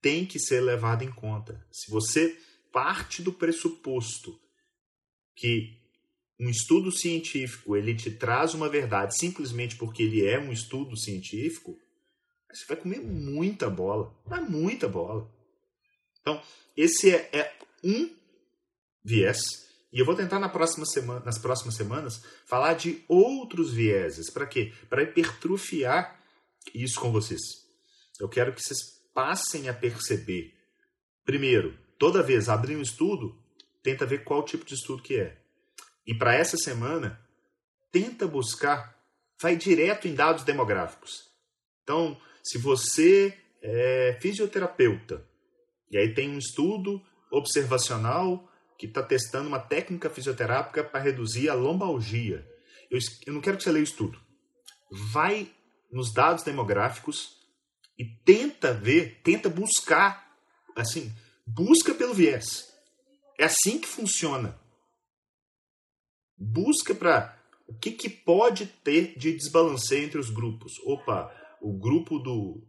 [0.00, 1.64] tem que ser levado em conta.
[1.70, 2.36] Se você
[2.72, 4.40] parte do pressuposto
[5.36, 5.78] que
[6.38, 11.76] um estudo científico ele te traz uma verdade simplesmente porque ele é um estudo científico,
[12.52, 15.30] você vai comer muita bola, mas muita bola.
[16.20, 16.40] Então,
[16.76, 18.10] esse é, é um
[19.04, 19.68] viés.
[19.92, 24.30] E eu vou tentar na próxima semana, nas próximas semanas falar de outros vieses.
[24.30, 24.72] Para quê?
[24.88, 26.18] Para hipertrofiar
[26.74, 27.40] isso com vocês.
[28.20, 28.78] Eu quero que vocês
[29.14, 30.54] passem a perceber,
[31.24, 33.36] primeiro, toda vez abrir um estudo,
[33.82, 35.38] tenta ver qual tipo de estudo que é.
[36.08, 37.20] E para essa semana,
[37.92, 38.98] tenta buscar,
[39.38, 41.28] vai direto em dados demográficos.
[41.82, 45.22] Então, se você é fisioterapeuta
[45.90, 51.54] e aí tem um estudo observacional que está testando uma técnica fisioterápica para reduzir a
[51.54, 52.48] lombalgia,
[52.90, 54.18] eu, eu não quero que você leia o estudo.
[55.12, 55.52] Vai
[55.92, 57.36] nos dados demográficos
[57.98, 60.34] e tenta ver, tenta buscar
[60.74, 61.12] assim,
[61.46, 62.72] busca pelo viés.
[63.38, 64.58] É assim que funciona.
[66.38, 70.72] Busca para o que, que pode ter de desbalanceio entre os grupos.
[70.84, 72.62] Opa, o grupo do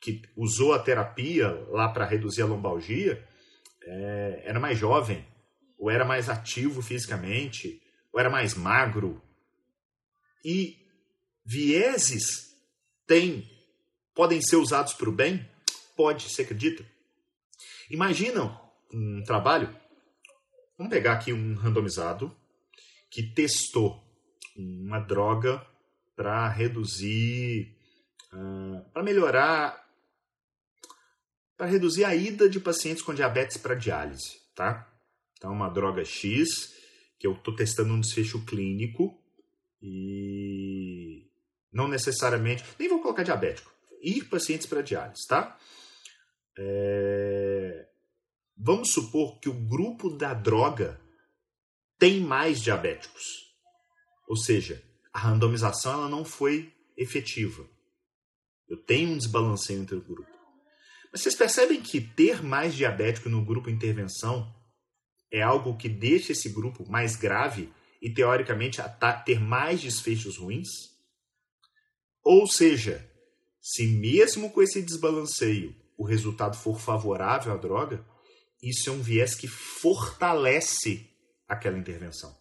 [0.00, 3.24] que usou a terapia lá para reduzir a lombalgia
[3.84, 5.24] é, era mais jovem,
[5.78, 7.80] ou era mais ativo fisicamente,
[8.12, 9.22] ou era mais magro.
[10.44, 10.84] E
[11.44, 12.56] vieses
[13.06, 13.48] têm,
[14.12, 15.48] podem ser usados para o bem?
[15.96, 16.84] Pode, você acredita?
[17.88, 18.60] Imaginam
[18.92, 19.74] um trabalho,
[20.76, 22.34] vamos pegar aqui um randomizado
[23.12, 24.02] que testou
[24.56, 25.64] uma droga
[26.16, 27.76] para reduzir,
[28.32, 29.82] uh, para melhorar
[31.56, 34.90] para reduzir a ida de pacientes com diabetes para diálise, tá?
[35.36, 36.74] Então, uma droga X
[37.18, 39.22] que eu estou testando um desfecho clínico
[39.80, 41.30] e
[41.70, 43.70] não necessariamente, nem vou colocar diabético,
[44.00, 45.56] ir pacientes para diálise, tá?
[46.58, 47.86] É...
[48.56, 51.00] Vamos supor que o grupo da droga
[52.02, 53.54] tem mais diabéticos,
[54.26, 57.64] ou seja, a randomização ela não foi efetiva.
[58.68, 60.28] Eu tenho um desbalanceio entre o grupo.
[61.12, 64.52] Mas vocês percebem que ter mais diabético no grupo intervenção
[65.30, 68.80] é algo que deixa esse grupo mais grave e, teoricamente,
[69.24, 70.70] ter mais desfechos ruins?
[72.24, 73.08] Ou seja,
[73.60, 78.04] se mesmo com esse desbalanceio o resultado for favorável à droga,
[78.60, 81.11] isso é um viés que fortalece
[81.52, 82.36] aquela intervenção.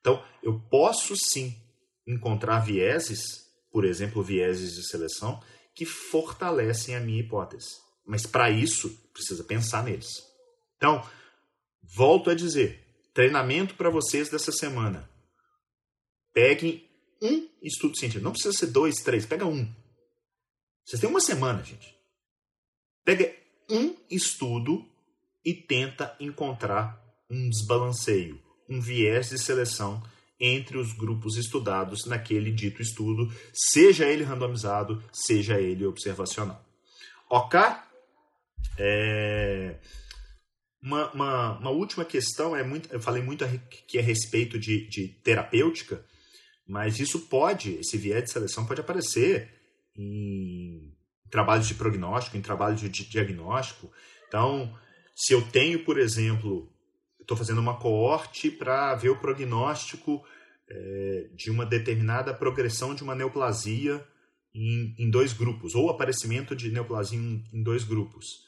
[0.00, 1.54] Então, eu posso sim
[2.06, 3.20] encontrar vieses,
[3.70, 5.42] por exemplo, vieses de seleção,
[5.74, 7.68] que fortalecem a minha hipótese.
[8.06, 10.08] Mas para isso, precisa pensar neles.
[10.76, 11.06] Então,
[11.82, 15.08] volto a dizer: treinamento para vocês dessa semana.
[16.32, 16.88] Peguem
[17.20, 18.24] um estudo científico.
[18.24, 19.70] Não precisa ser dois, três, pega um.
[20.84, 21.94] Vocês têm uma semana, gente.
[23.04, 23.34] Pega
[23.68, 24.88] um estudo
[25.44, 30.02] e tenta encontrar um desbalanceio, um viés de seleção
[30.40, 36.64] entre os grupos estudados naquele dito estudo, seja ele randomizado, seja ele observacional.
[37.28, 37.60] Ok?
[38.78, 39.76] É...
[40.80, 43.44] Uma, uma, uma, última questão é muito, eu falei muito
[43.88, 46.04] que é a respeito de, de terapêutica,
[46.66, 49.50] mas isso pode, esse viés de seleção pode aparecer
[49.96, 50.94] em
[51.28, 53.90] trabalhos de prognóstico, em trabalhos de diagnóstico.
[54.28, 54.72] Então,
[55.16, 56.72] se eu tenho, por exemplo,
[57.28, 60.24] estou fazendo uma coorte para ver o prognóstico
[60.66, 64.02] é, de uma determinada progressão de uma neoplasia
[64.54, 68.46] em, em dois grupos, ou aparecimento de neoplasia em, em dois grupos.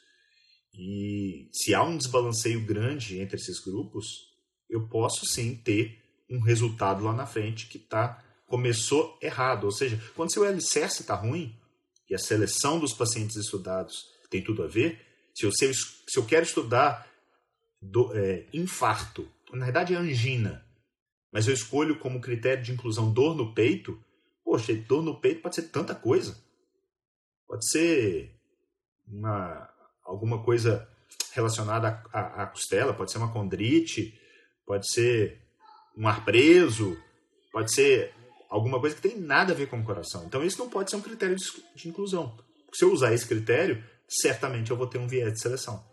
[0.73, 4.31] E se há um desbalanceio grande entre esses grupos,
[4.69, 5.99] eu posso sim ter
[6.31, 9.65] um resultado lá na frente que tá, começou errado.
[9.65, 11.55] Ou seja, quando seu alicerce está ruim
[12.09, 14.99] e a seleção dos pacientes estudados tem tudo a ver,
[15.35, 17.10] se eu, se eu quero estudar
[17.81, 20.65] do, é, infarto, na verdade é angina,
[21.33, 24.03] mas eu escolho como critério de inclusão dor no peito,
[24.45, 26.37] poxa, dor no peito pode ser tanta coisa.
[27.47, 28.35] Pode ser
[29.07, 29.69] uma
[30.05, 30.89] alguma coisa
[31.33, 34.19] relacionada à, costela, pode ser uma condrite,
[34.67, 35.41] pode ser
[35.97, 36.99] um ar preso,
[37.53, 38.13] pode ser
[38.49, 40.25] alguma coisa que tem nada a ver com o coração.
[40.25, 41.45] Então isso não pode ser um critério de,
[41.77, 42.37] de inclusão.
[42.73, 45.85] Se eu usar esse critério, certamente eu vou ter um viés de seleção.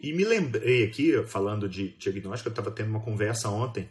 [0.00, 3.88] E me lembrei aqui, falando de diagnóstico, eu estava tendo uma conversa ontem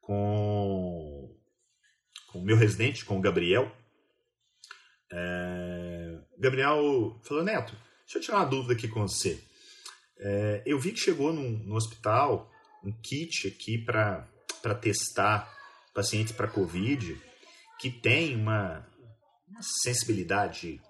[0.00, 1.34] com,
[2.28, 3.70] com o meu residente, com o Gabriel.
[5.10, 7.74] É, Gabriel falou, Neto,
[8.06, 9.42] Deixa eu tirar uma dúvida aqui com você.
[10.18, 12.48] É, eu vi que chegou no, no hospital
[12.84, 14.28] um kit aqui para
[14.80, 15.52] testar
[15.92, 17.20] pacientes para Covid
[17.80, 18.86] que tem uma,
[19.48, 20.80] uma sensibilidade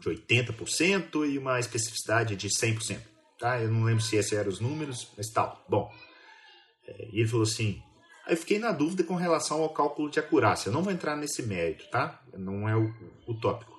[0.00, 3.00] de 80% e uma especificidade de 100%.
[3.44, 3.60] Tá?
[3.60, 5.62] Eu não lembro se esses eram os números, mas tal.
[5.68, 5.92] Bom,
[6.88, 7.82] é, e ele falou assim,
[8.24, 10.70] Aí eu fiquei na dúvida com relação ao cálculo de acurácia.
[10.70, 12.22] Eu não vou entrar nesse mérito, tá?
[12.38, 12.90] Não é o,
[13.26, 13.78] o tópico.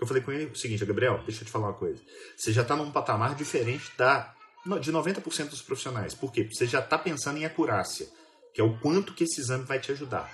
[0.00, 2.02] Eu falei com ele o seguinte, Gabriel, deixa eu te falar uma coisa.
[2.36, 4.34] Você já está num patamar diferente da
[4.80, 6.12] de 90% dos profissionais.
[6.12, 6.42] Por quê?
[6.42, 8.08] Porque você já está pensando em acurácia,
[8.52, 10.28] que é o quanto que esse exame vai te ajudar.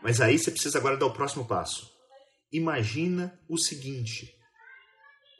[0.00, 1.90] Mas aí você precisa agora dar o próximo passo.
[2.52, 4.32] Imagina o seguinte: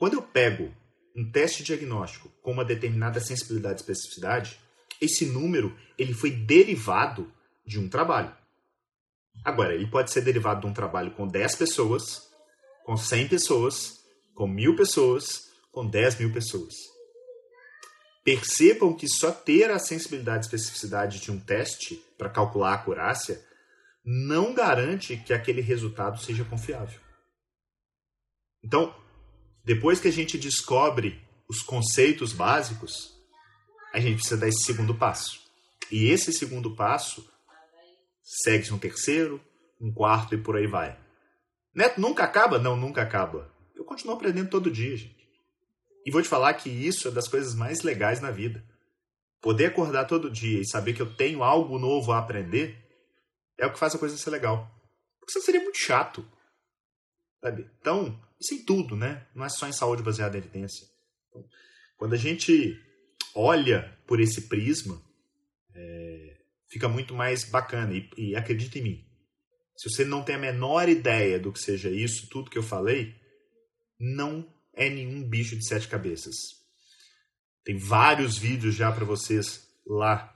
[0.00, 0.74] quando eu pego
[1.18, 4.60] um teste diagnóstico com uma determinada sensibilidade e especificidade,
[5.00, 7.32] esse número ele foi derivado
[7.66, 8.34] de um trabalho.
[9.44, 12.30] Agora, ele pode ser derivado de um trabalho com 10 pessoas,
[12.84, 14.04] com 100 pessoas,
[14.34, 16.74] com mil pessoas, com 10 mil pessoas.
[18.24, 23.44] Percebam que só ter a sensibilidade e especificidade de um teste para calcular a acurácia
[24.04, 27.00] não garante que aquele resultado seja confiável.
[28.62, 28.94] Então,
[29.68, 33.14] depois que a gente descobre os conceitos básicos,
[33.92, 35.42] a gente precisa dar esse segundo passo.
[35.92, 37.30] E esse segundo passo
[38.22, 39.38] segue-se um terceiro,
[39.78, 40.98] um quarto e por aí vai.
[41.74, 42.58] Neto, nunca acaba?
[42.58, 43.52] Não, nunca acaba.
[43.76, 45.28] Eu continuo aprendendo todo dia, gente.
[46.06, 48.64] E vou te falar que isso é das coisas mais legais na vida.
[49.38, 52.74] Poder acordar todo dia e saber que eu tenho algo novo a aprender
[53.58, 54.66] é o que faz a coisa ser legal.
[55.20, 56.26] Porque senão seria muito chato.
[57.42, 57.70] Sabe?
[57.78, 59.26] Então, isso em tudo, né?
[59.34, 60.86] Não é só em saúde baseada em evidência.
[61.28, 61.44] Então,
[61.96, 62.80] quando a gente
[63.34, 65.02] olha por esse prisma,
[65.74, 66.36] é,
[66.68, 67.94] fica muito mais bacana.
[67.94, 69.08] E, e acredita em mim,
[69.76, 73.14] se você não tem a menor ideia do que seja isso, tudo que eu falei,
[73.98, 76.34] não é nenhum bicho de sete cabeças.
[77.64, 80.34] Tem vários vídeos já para vocês lá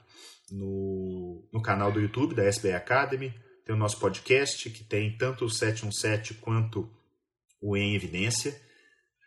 [0.51, 3.33] no, no canal do YouTube da SBA Academy.
[3.65, 6.91] Tem o nosso podcast, que tem tanto o 717 quanto
[7.63, 8.61] o Em Evidência.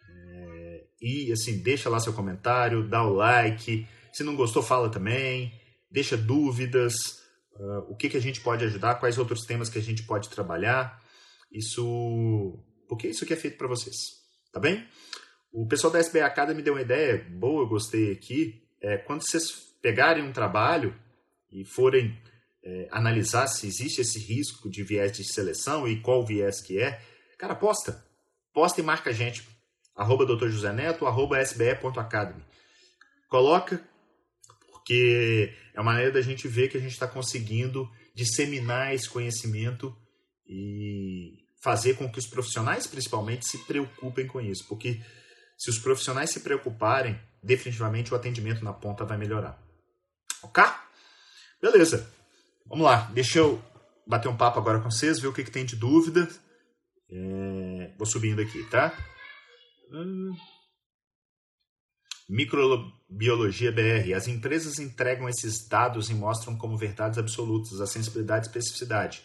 [0.10, 3.88] É, e assim, deixa lá seu comentário, dá o like.
[4.14, 5.54] Se não gostou, fala também.
[5.90, 6.94] Deixa dúvidas.
[7.54, 10.30] Uh, o que, que a gente pode ajudar, quais outros temas que a gente pode
[10.30, 11.02] trabalhar.
[11.52, 12.62] Isso.
[12.90, 13.96] Porque isso aqui é feito para vocês.
[14.52, 14.86] Tá bem?
[15.52, 18.62] O pessoal da SBA Academy deu uma ideia boa, eu gostei aqui.
[18.82, 20.94] É, quando vocês pegarem um trabalho
[21.50, 22.18] e forem
[22.64, 27.00] é, analisar se existe esse risco de viés de seleção e qual viés que é,
[27.38, 28.04] cara, posta.
[28.56, 29.46] Posta e marca a gente.
[29.94, 30.48] Arroba Dr.
[30.48, 32.42] José Neto, arroba sbe.academy.
[33.28, 33.82] Coloca,
[34.72, 39.94] porque é uma maneira da gente ver que a gente está conseguindo disseminar esse conhecimento
[40.48, 44.66] e fazer com que os profissionais, principalmente, se preocupem com isso.
[44.70, 45.02] Porque
[45.58, 49.62] se os profissionais se preocuparem, definitivamente o atendimento na ponta vai melhorar.
[50.42, 50.64] Ok?
[51.62, 52.10] Beleza.
[52.66, 53.10] Vamos lá.
[53.14, 53.62] Deixa eu
[54.08, 56.30] bater um papo agora com vocês, ver o que, que tem de dúvida.
[57.16, 57.94] É...
[57.98, 58.98] Vou subindo aqui, tá?
[59.92, 60.36] Hum...
[62.28, 64.14] Microbiologia BR.
[64.16, 69.24] As empresas entregam esses dados e mostram como verdades absolutas a sensibilidade e especificidade.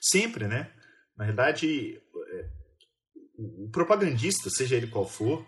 [0.00, 0.70] Sempre, né?
[1.16, 2.00] Na verdade,
[2.32, 2.50] é,
[3.38, 5.46] o propagandista, seja ele qual for,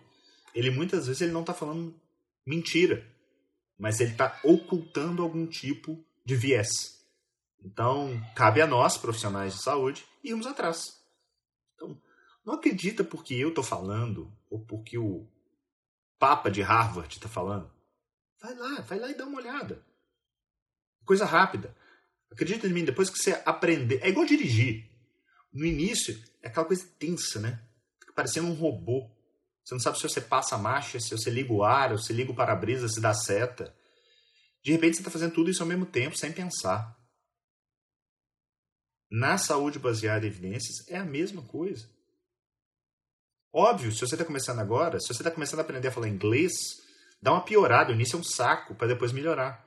[0.54, 1.94] ele muitas vezes ele não está falando
[2.46, 3.06] mentira,
[3.78, 6.96] mas ele está ocultando algum tipo de viés.
[7.62, 10.95] Então, cabe a nós, profissionais de saúde, irmos atrás.
[12.46, 15.28] Não acredita porque eu estou falando, ou porque o
[16.16, 17.68] Papa de Harvard está falando.
[18.40, 19.84] Vai lá, vai lá e dá uma olhada.
[21.04, 21.76] Coisa rápida.
[22.30, 23.98] Acredita em mim, depois que você aprender.
[24.00, 24.88] É igual dirigir.
[25.52, 27.60] No início, é aquela coisa tensa, né?
[28.00, 29.10] Fica parecendo um robô.
[29.64, 32.12] Você não sabe se você passa a marcha, se você liga o ar, ou se
[32.12, 33.76] liga o para-brisa, se dá seta.
[34.62, 36.96] De repente você está fazendo tudo isso ao mesmo tempo, sem pensar.
[39.10, 41.95] Na saúde baseada em evidências, é a mesma coisa.
[43.58, 46.52] Óbvio, se você está começando agora, se você está começando a aprender a falar inglês,
[47.22, 47.90] dá uma piorada.
[47.90, 49.66] O início é um saco para depois melhorar.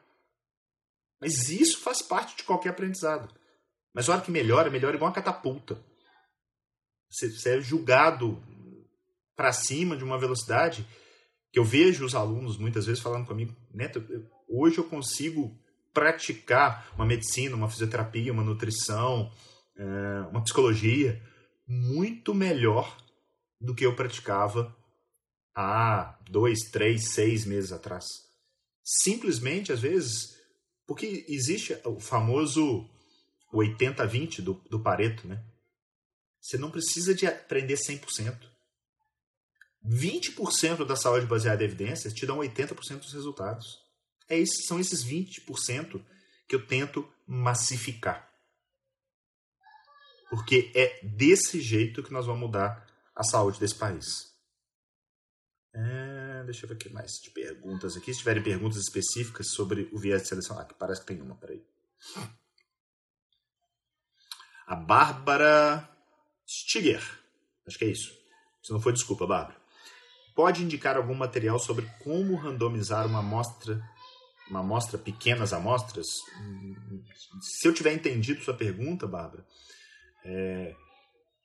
[1.20, 3.34] Mas isso faz parte de qualquer aprendizado.
[3.92, 5.84] Mas a hora que melhora, melhora igual uma catapulta.
[7.10, 8.40] Você, você é julgado
[9.36, 10.88] para cima de uma velocidade
[11.52, 14.06] que eu vejo os alunos muitas vezes falando comigo, Neto,
[14.48, 15.60] hoje eu consigo
[15.92, 19.32] praticar uma medicina, uma fisioterapia, uma nutrição,
[19.76, 21.20] é, uma psicologia
[21.68, 22.96] muito melhor
[23.60, 24.76] do que eu praticava
[25.54, 28.06] há dois, três, seis meses atrás.
[28.84, 30.38] Simplesmente, às vezes,
[30.88, 32.90] porque existe o famoso
[33.54, 35.44] 80-20 do, do Pareto, né?
[36.42, 38.50] Você não precisa de aprender 100%.
[39.86, 43.80] 20% da saúde baseada em evidências te dão 80% dos resultados.
[44.28, 46.04] É esse, são esses 20%
[46.48, 48.30] que eu tento massificar.
[50.30, 52.89] Porque é desse jeito que nós vamos mudar
[53.20, 54.34] a saúde desse país.
[55.74, 58.14] É, deixa eu ver o que mais de perguntas aqui.
[58.14, 60.58] Se tiverem perguntas específicas sobre o viés de seleção.
[60.58, 61.64] Ah, aqui parece que tem uma, peraí.
[64.66, 65.88] A Bárbara
[66.48, 67.04] Stiger.
[67.68, 68.12] Acho que é isso.
[68.64, 69.60] Se não for, desculpa, Bárbara
[70.40, 73.84] pode indicar algum material sobre como randomizar uma amostra,
[74.50, 76.08] uma amostra, pequenas amostras?
[77.42, 79.46] Se eu tiver entendido sua pergunta, Bárbara,
[80.24, 80.74] é,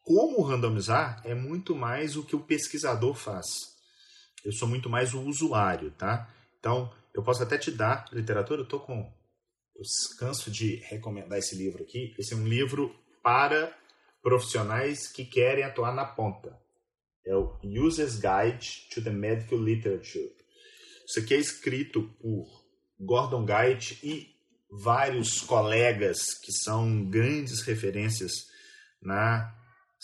[0.05, 3.47] como randomizar é muito mais o que o pesquisador faz.
[4.45, 6.33] Eu sou muito mais o usuário, tá?
[6.61, 9.13] Então, eu posso até te dar literatura, eu tô com
[9.75, 9.83] eu
[10.21, 12.15] canso de recomendar esse livro aqui.
[12.17, 13.77] Esse é um livro para
[14.23, 16.57] profissionais que querem atuar na ponta
[17.27, 20.31] é o User's Guide to the Medical Literature.
[21.07, 22.47] Isso aqui é escrito por
[23.01, 24.35] Gordon Guide e
[24.71, 28.33] vários colegas que são grandes referências
[29.01, 29.55] na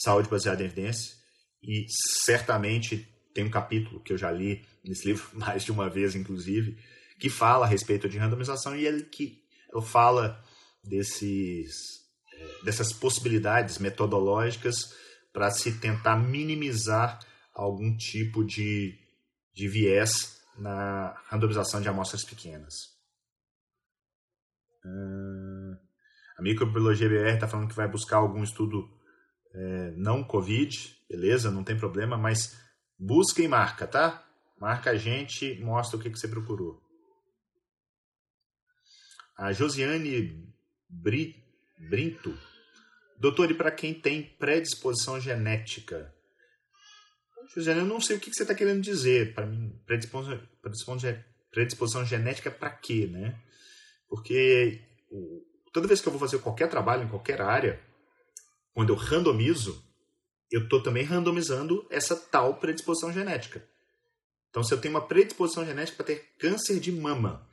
[0.03, 1.14] saúde baseada em evidência
[1.62, 1.86] e
[2.24, 6.78] certamente tem um capítulo que eu já li nesse livro mais de uma vez, inclusive,
[7.18, 9.42] que fala a respeito de randomização e ele que
[9.72, 10.42] ele fala
[10.82, 11.70] desses
[12.32, 14.94] é, dessas possibilidades metodológicas
[15.32, 17.20] para se tentar minimizar
[17.55, 18.98] algum tipo de,
[19.55, 22.74] de viés na randomização de amostras pequenas.
[26.36, 28.90] A microbiologia BR está falando que vai buscar algum estudo
[29.53, 32.59] é, não Covid, beleza, não tem problema, mas
[32.98, 34.26] busca e marca, tá?
[34.59, 36.82] Marca a gente, mostra o que, que você procurou.
[39.36, 40.53] A Josiane
[40.88, 41.42] Bri,
[41.78, 42.36] Brinto.
[43.18, 46.14] Doutor, e para quem tem predisposição genética?
[47.55, 49.34] Josiane, eu não sei o que, que você está querendo dizer.
[49.34, 53.40] Para mim, predisposição, predisposição, predisposição genética para quê, né?
[54.09, 54.82] Porque
[55.72, 57.80] toda vez que eu vou fazer qualquer trabalho em qualquer área,
[58.73, 59.85] quando eu randomizo,
[60.51, 63.64] eu estou também randomizando essa tal predisposição genética.
[64.51, 67.49] Então, se eu tenho uma predisposição genética para ter câncer de mama,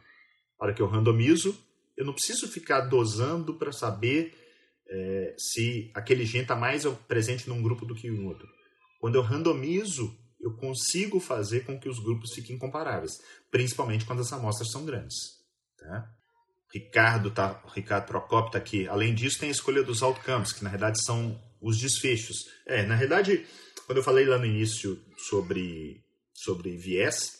[0.60, 1.58] na hora que eu randomizo,
[1.96, 4.36] eu não preciso ficar dosando para saber
[4.90, 8.48] é, se aquele gene está mais presente num grupo do que em outro.
[9.00, 13.14] Quando eu randomizo, eu consigo fazer com que os grupos fiquem comparáveis,
[13.52, 15.16] principalmente quando as amostras são grandes.
[15.78, 16.17] Tá?
[16.74, 18.88] Ricardo tá, Ricardo Procopio está aqui.
[18.88, 22.38] Além disso, tem a escolha dos outcomes, que na verdade são os desfechos.
[22.66, 23.46] É, na verdade,
[23.86, 26.04] quando eu falei lá no início sobre,
[26.34, 27.38] sobre viés,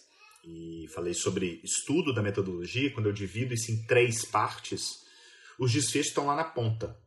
[0.48, 4.82] e falei sobre estudo da metodologia, quando eu divido isso em três partes,
[5.60, 6.98] os desfechos estão lá na ponta.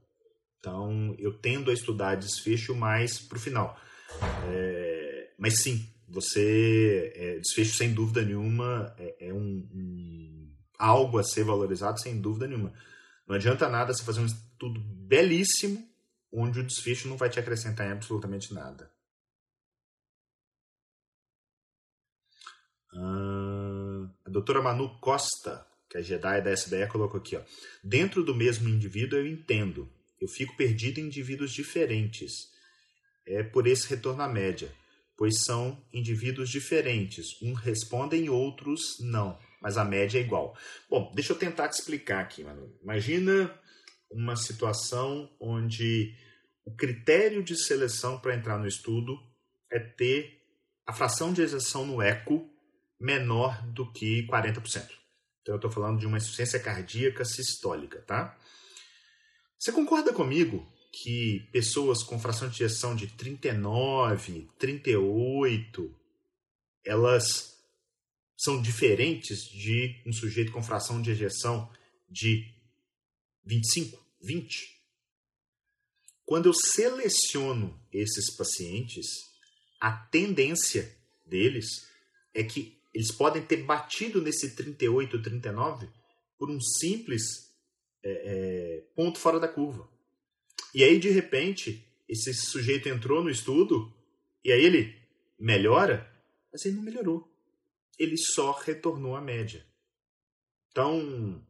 [0.58, 3.80] Então, eu tendo a estudar desfecho mais para o final.
[4.52, 10.19] É, mas sim, você, é, desfecho sem dúvida nenhuma é, é um, um
[10.80, 12.72] algo a ser valorizado sem dúvida nenhuma.
[13.28, 15.86] Não adianta nada você fazer um estudo belíssimo
[16.32, 18.90] onde o desfecho não vai te acrescentar em absolutamente nada.
[22.92, 27.42] Ah, a doutora Manu Costa, que é Jedi da SBE, colocou aqui: ó,
[27.84, 29.88] dentro do mesmo indivíduo eu entendo,
[30.20, 32.32] eu fico perdido em indivíduos diferentes.
[33.26, 34.72] É por esse retorno à média,
[35.16, 37.40] pois são indivíduos diferentes.
[37.42, 40.56] Uns respondem, outros não mas a média é igual.
[40.88, 42.72] Bom, deixa eu tentar te explicar aqui, mano.
[42.82, 43.54] Imagina
[44.10, 46.16] uma situação onde
[46.64, 49.18] o critério de seleção para entrar no estudo
[49.70, 50.40] é ter
[50.86, 52.48] a fração de exceção no eco
[52.98, 54.88] menor do que 40%.
[55.42, 58.36] Então eu estou falando de uma insuficiência cardíaca sistólica, tá?
[59.58, 65.94] Você concorda comigo que pessoas com fração de ejeção de 39, 38,
[66.84, 67.49] elas
[68.40, 71.70] são diferentes de um sujeito com fração de ejeção
[72.08, 72.50] de
[73.44, 74.80] 25, 20.
[76.24, 79.06] Quando eu seleciono esses pacientes,
[79.78, 81.66] a tendência deles
[82.32, 85.86] é que eles podem ter batido nesse 38, 39
[86.38, 87.54] por um simples
[88.02, 89.86] é, é, ponto fora da curva.
[90.74, 93.94] E aí, de repente, esse sujeito entrou no estudo
[94.42, 94.98] e aí ele
[95.38, 96.10] melhora,
[96.50, 97.29] mas ele não melhorou
[98.00, 99.64] ele só retornou à média.
[100.70, 101.44] Então,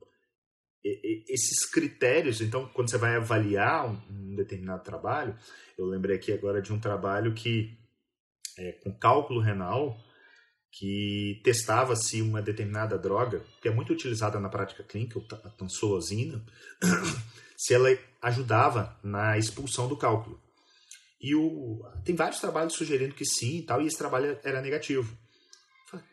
[0.83, 5.39] esses critérios, então, quando você vai avaliar um determinado trabalho,
[5.79, 7.79] eu lembrei aqui agora de um trabalho que,
[8.59, 9.97] é, com cálculo renal,
[10.73, 16.45] que testava se uma determinada droga, que é muito utilizada na prática clínica, a tansolosina,
[17.57, 17.89] se ela
[18.23, 20.41] ajudava na expulsão do cálculo.
[21.21, 25.17] E o, tem vários trabalhos sugerindo que sim e tal, e esse trabalho era negativo.
[25.91, 26.07] falei,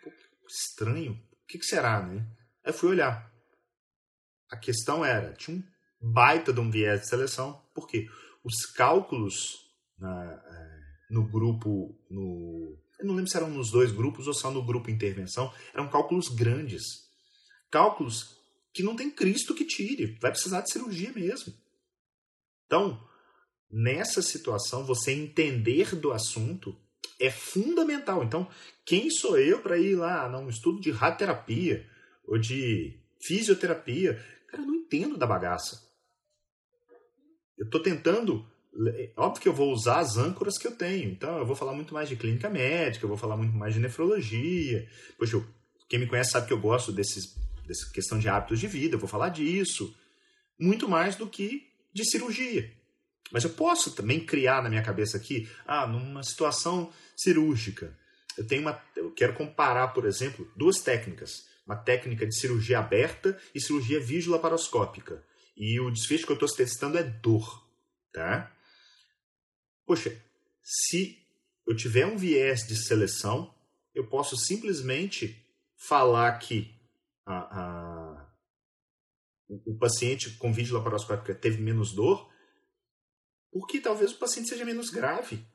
[0.48, 2.26] estranho, o que, que será, né?
[2.64, 3.32] Aí fui olhar.
[4.50, 5.58] A questão era, tinha
[6.02, 8.10] um baita de um viés de seleção, porque
[8.44, 9.68] os cálculos
[9.98, 10.78] na, é,
[11.10, 14.90] no grupo, no, eu não lembro se eram nos dois grupos ou só no grupo
[14.90, 16.84] intervenção, eram cálculos grandes.
[17.70, 18.38] Cálculos
[18.74, 21.54] que não tem Cristo que tire, vai precisar de cirurgia mesmo.
[22.66, 23.04] Então,
[23.72, 26.78] nessa situação, você entender do assunto
[27.20, 28.24] é fundamental.
[28.24, 28.48] Então,
[28.86, 31.86] quem sou eu para ir lá num estudo de radioterapia
[32.26, 34.24] ou de fisioterapia?
[34.48, 35.88] Cara, eu não entendo da bagaça.
[37.58, 38.46] Eu estou tentando.
[39.16, 41.10] Óbvio que eu vou usar as âncoras que eu tenho.
[41.10, 43.80] Então, eu vou falar muito mais de clínica médica, eu vou falar muito mais de
[43.80, 44.88] nefrologia.
[45.18, 45.44] Poxa,
[45.90, 49.00] quem me conhece sabe que eu gosto desses, dessa questão de hábitos de vida, eu
[49.00, 49.96] vou falar disso.
[50.60, 52.77] Muito mais do que de cirurgia.
[53.32, 57.96] Mas eu posso também criar na minha cabeça aqui, ah, numa situação cirúrgica,
[58.38, 63.38] eu tenho uma, eu quero comparar, por exemplo, duas técnicas, uma técnica de cirurgia aberta
[63.54, 65.24] e cirurgia videolaparoscópica.
[65.56, 67.68] E o desfecho que eu estou testando é dor,
[68.14, 68.56] tá?
[69.86, 70.16] Poxa,
[70.62, 71.18] se
[71.66, 73.54] eu tiver um viés de seleção,
[73.94, 75.44] eu posso simplesmente
[75.76, 76.76] falar que
[77.26, 78.28] a, a,
[79.50, 82.32] o, o paciente com vídeo laparoscópica teve menos dor,
[83.52, 85.46] porque talvez o paciente seja menos grave.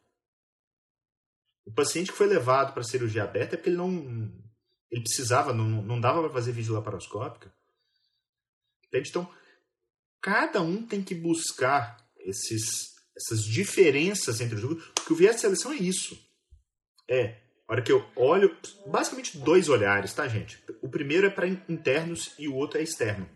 [1.65, 4.33] O paciente que foi levado para cirurgia aberta é porque ele não
[4.93, 7.51] ele precisava, não, não dava para fazer vídeo laparoscópica.
[8.87, 9.09] Entende?
[9.09, 9.29] Então,
[10.21, 15.41] cada um tem que buscar esses, essas diferenças entre os grupos, porque o viés de
[15.41, 16.15] seleção é isso.
[17.09, 18.55] É, a hora que eu olho,
[18.87, 20.63] basicamente dois olhares, tá, gente?
[20.83, 23.27] O primeiro é para internos e o outro é externo.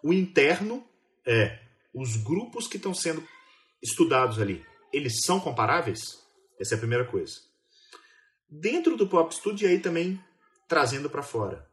[0.00, 0.86] O interno
[1.26, 1.58] é
[1.92, 3.26] os grupos que estão sendo
[3.84, 6.00] estudados ali, eles são comparáveis?
[6.58, 7.34] Essa é a primeira coisa.
[8.48, 10.18] Dentro do Pop Studio, aí também
[10.66, 11.68] trazendo para fora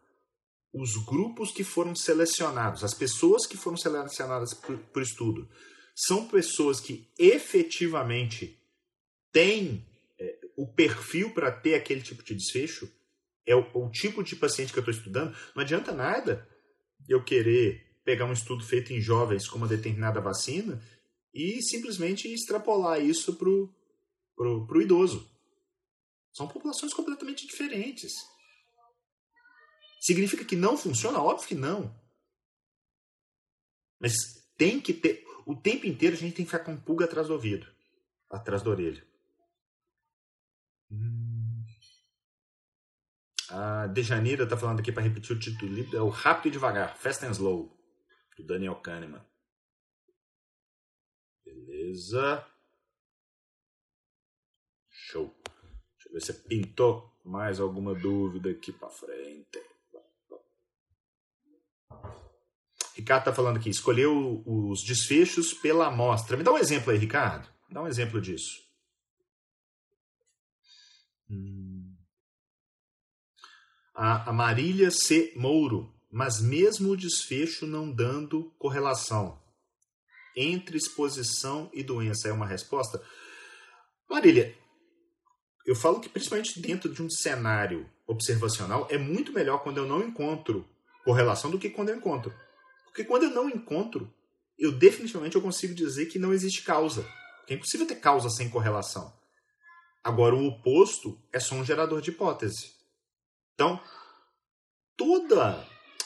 [0.73, 5.49] os grupos que foram selecionados, as pessoas que foram selecionadas por, por estudo,
[5.93, 8.57] são pessoas que efetivamente
[9.31, 9.85] têm
[10.19, 12.89] é, o perfil para ter aquele tipo de desfecho?
[13.45, 15.35] É o, o tipo de paciente que eu estou estudando?
[15.53, 16.47] Não adianta nada
[17.07, 20.81] eu querer pegar um estudo feito em jovens com uma determinada vacina
[21.33, 23.73] e simplesmente extrapolar isso para o
[24.35, 25.29] pro, pro idoso.
[26.33, 28.13] São populações completamente diferentes.
[29.99, 31.21] Significa que não funciona?
[31.21, 31.95] Óbvio que não.
[33.99, 34.13] Mas
[34.57, 35.23] tem que ter.
[35.45, 37.67] O tempo inteiro a gente tem que ficar com pulga atrás do ouvido,
[38.29, 39.05] atrás da orelha.
[40.89, 41.63] Hum.
[43.49, 47.25] A Dejaneira está falando aqui para repetir o título é o Rápido e Devagar, Fast
[47.25, 47.77] and Slow,
[48.37, 49.21] do Daniel Kahneman.
[51.91, 52.45] Beleza.
[54.89, 55.35] Show.
[55.43, 59.61] Deixa eu ver se pintou mais alguma dúvida aqui para frente.
[62.95, 66.37] Ricardo está falando aqui, escolheu os desfechos pela amostra.
[66.37, 67.49] Me dá um exemplo aí, Ricardo.
[67.69, 68.61] Dá um exemplo disso.
[71.29, 71.93] Hum.
[73.93, 75.33] A Marília C.
[75.35, 79.40] Mouro, mas mesmo o desfecho não dando correlação
[80.35, 83.01] entre exposição e doença é uma resposta?
[84.09, 84.55] Marília,
[85.65, 90.01] eu falo que principalmente dentro de um cenário observacional é muito melhor quando eu não
[90.01, 90.67] encontro
[91.03, 92.33] correlação do que quando eu encontro.
[92.85, 94.13] Porque quando eu não encontro,
[94.57, 97.03] eu definitivamente eu consigo dizer que não existe causa.
[97.37, 99.13] Porque é impossível ter causa sem correlação.
[100.03, 102.73] Agora, o oposto é só um gerador de hipótese.
[103.53, 103.79] Então,
[104.97, 105.65] toda,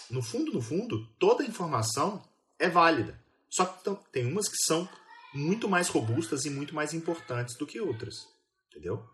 [0.09, 2.23] no fundo, no fundo, toda informação
[2.59, 3.19] é válida.
[3.55, 4.87] Só que então, tem umas que são
[5.33, 8.15] muito mais robustas e muito mais importantes do que outras.
[8.69, 9.05] Entendeu?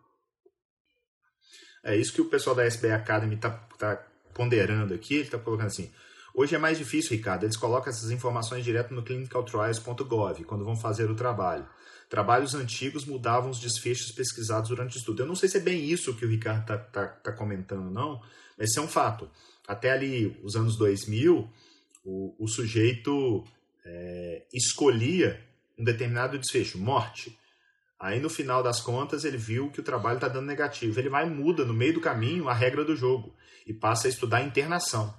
[1.84, 3.96] É isso que o pessoal da SBA Academy está tá
[4.34, 5.16] ponderando aqui.
[5.16, 5.92] Ele está colocando assim:
[6.34, 7.44] Hoje é mais difícil, Ricardo.
[7.44, 11.68] Eles colocam essas informações direto no clinicaltrials.gov quando vão fazer o trabalho.
[12.10, 15.22] Trabalhos antigos mudavam os desfechos pesquisados durante o estudo.
[15.22, 18.22] Eu não sei se é bem isso que o Ricardo está tá, tá comentando, não,
[18.58, 19.30] mas isso é um fato.
[19.68, 21.50] Até ali, os anos 2000,
[22.04, 23.46] o, o sujeito
[23.86, 25.44] é, escolhia
[25.78, 27.38] um determinado desfecho, morte.
[28.00, 31.00] Aí, no final das contas, ele viu que o trabalho está dando negativo.
[31.00, 34.10] Ele vai e muda, no meio do caminho, a regra do jogo e passa a
[34.10, 35.16] estudar internação.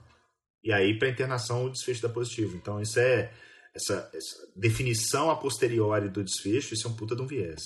[0.63, 2.57] E aí, para internação, o desfecho dá positivo.
[2.57, 3.33] Então, isso é.
[3.75, 7.63] Essa, essa, definição a posteriori do desfecho, isso é um puta de um viés.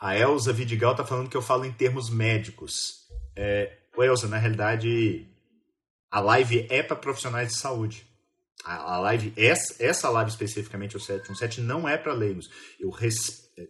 [0.00, 2.72] A Elza Vidigal tá falando que eu falo em termos médicos.
[3.36, 5.28] É, Elza, na realidade,
[6.10, 8.09] a live é para profissionais de saúde.
[8.64, 12.50] A, live, essa, essa live especificamente, o 717, não é para leigos.
[12.78, 12.90] Eu,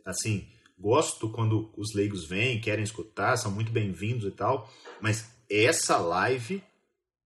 [0.05, 5.99] assim, gosto quando os leigos vêm, querem escutar, são muito bem-vindos e tal, mas essa
[5.99, 6.63] live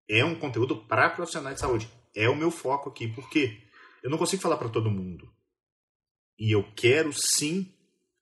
[0.09, 1.89] é um conteúdo para profissionais de saúde.
[2.15, 3.61] É o meu foco aqui, porque
[4.03, 5.31] eu não consigo falar para todo mundo.
[6.37, 7.71] E eu quero sim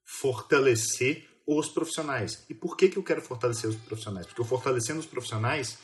[0.04, 2.44] fortalecer os profissionais.
[2.48, 4.26] E por que, que eu quero fortalecer os profissionais?
[4.26, 5.78] Porque eu fortalecendo os profissionais,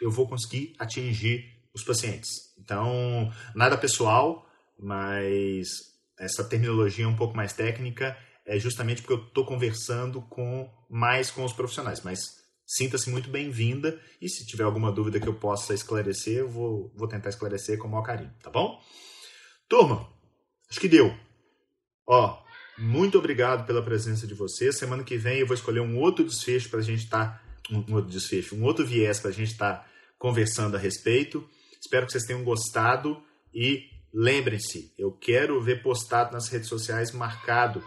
[0.00, 2.30] eu vou conseguir atingir os pacientes.
[2.58, 4.46] Então, nada pessoal,
[4.78, 5.68] mas
[6.18, 8.16] essa terminologia um pouco mais técnica
[8.46, 12.00] é justamente porque eu estou conversando com mais com os profissionais.
[12.00, 12.42] Mas
[12.74, 17.06] Sinta-se muito bem-vinda e se tiver alguma dúvida que eu possa esclarecer, eu vou, vou
[17.06, 18.80] tentar esclarecer com o maior carinho, tá bom?
[19.68, 20.08] Turma,
[20.70, 21.14] acho que deu.
[22.06, 22.42] Ó,
[22.78, 24.78] muito obrigado pela presença de vocês.
[24.78, 27.26] Semana que vem eu vou escolher um outro desfecho para a gente estar.
[27.26, 29.86] Tá, um, outro desfecho, um outro viés para a gente estar tá
[30.18, 31.46] conversando a respeito.
[31.82, 33.20] Espero que vocês tenham gostado
[33.52, 37.84] e lembrem-se, eu quero ver postado nas redes sociais marcado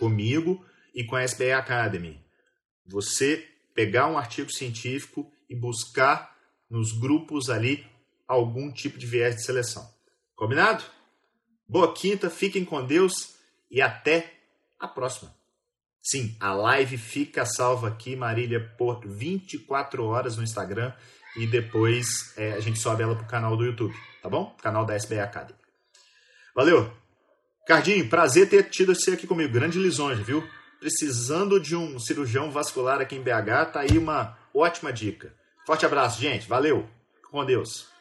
[0.00, 2.20] comigo e com a SBE Academy.
[2.84, 6.36] Você pegar um artigo científico e buscar
[6.68, 7.86] nos grupos ali
[8.26, 9.88] algum tipo de viés de seleção.
[10.34, 10.82] Combinado?
[11.68, 13.36] Boa quinta, fiquem com Deus
[13.70, 14.34] e até
[14.78, 15.32] a próxima.
[16.02, 20.92] Sim, a live fica salva aqui, Marília, por 24 horas no Instagram
[21.36, 24.56] e depois é, a gente sobe ela pro canal do YouTube, tá bom?
[24.62, 25.58] Canal da SBA Academy.
[26.54, 26.92] Valeu!
[27.66, 29.52] Cardinho, prazer ter tido você aqui comigo.
[29.52, 30.46] Grande lisonja, viu?
[30.78, 35.34] Precisando de um cirurgião vascular aqui em BH, tá aí uma ótima dica.
[35.66, 36.46] Forte abraço, gente.
[36.46, 36.86] Valeu.
[37.30, 37.93] Com Deus.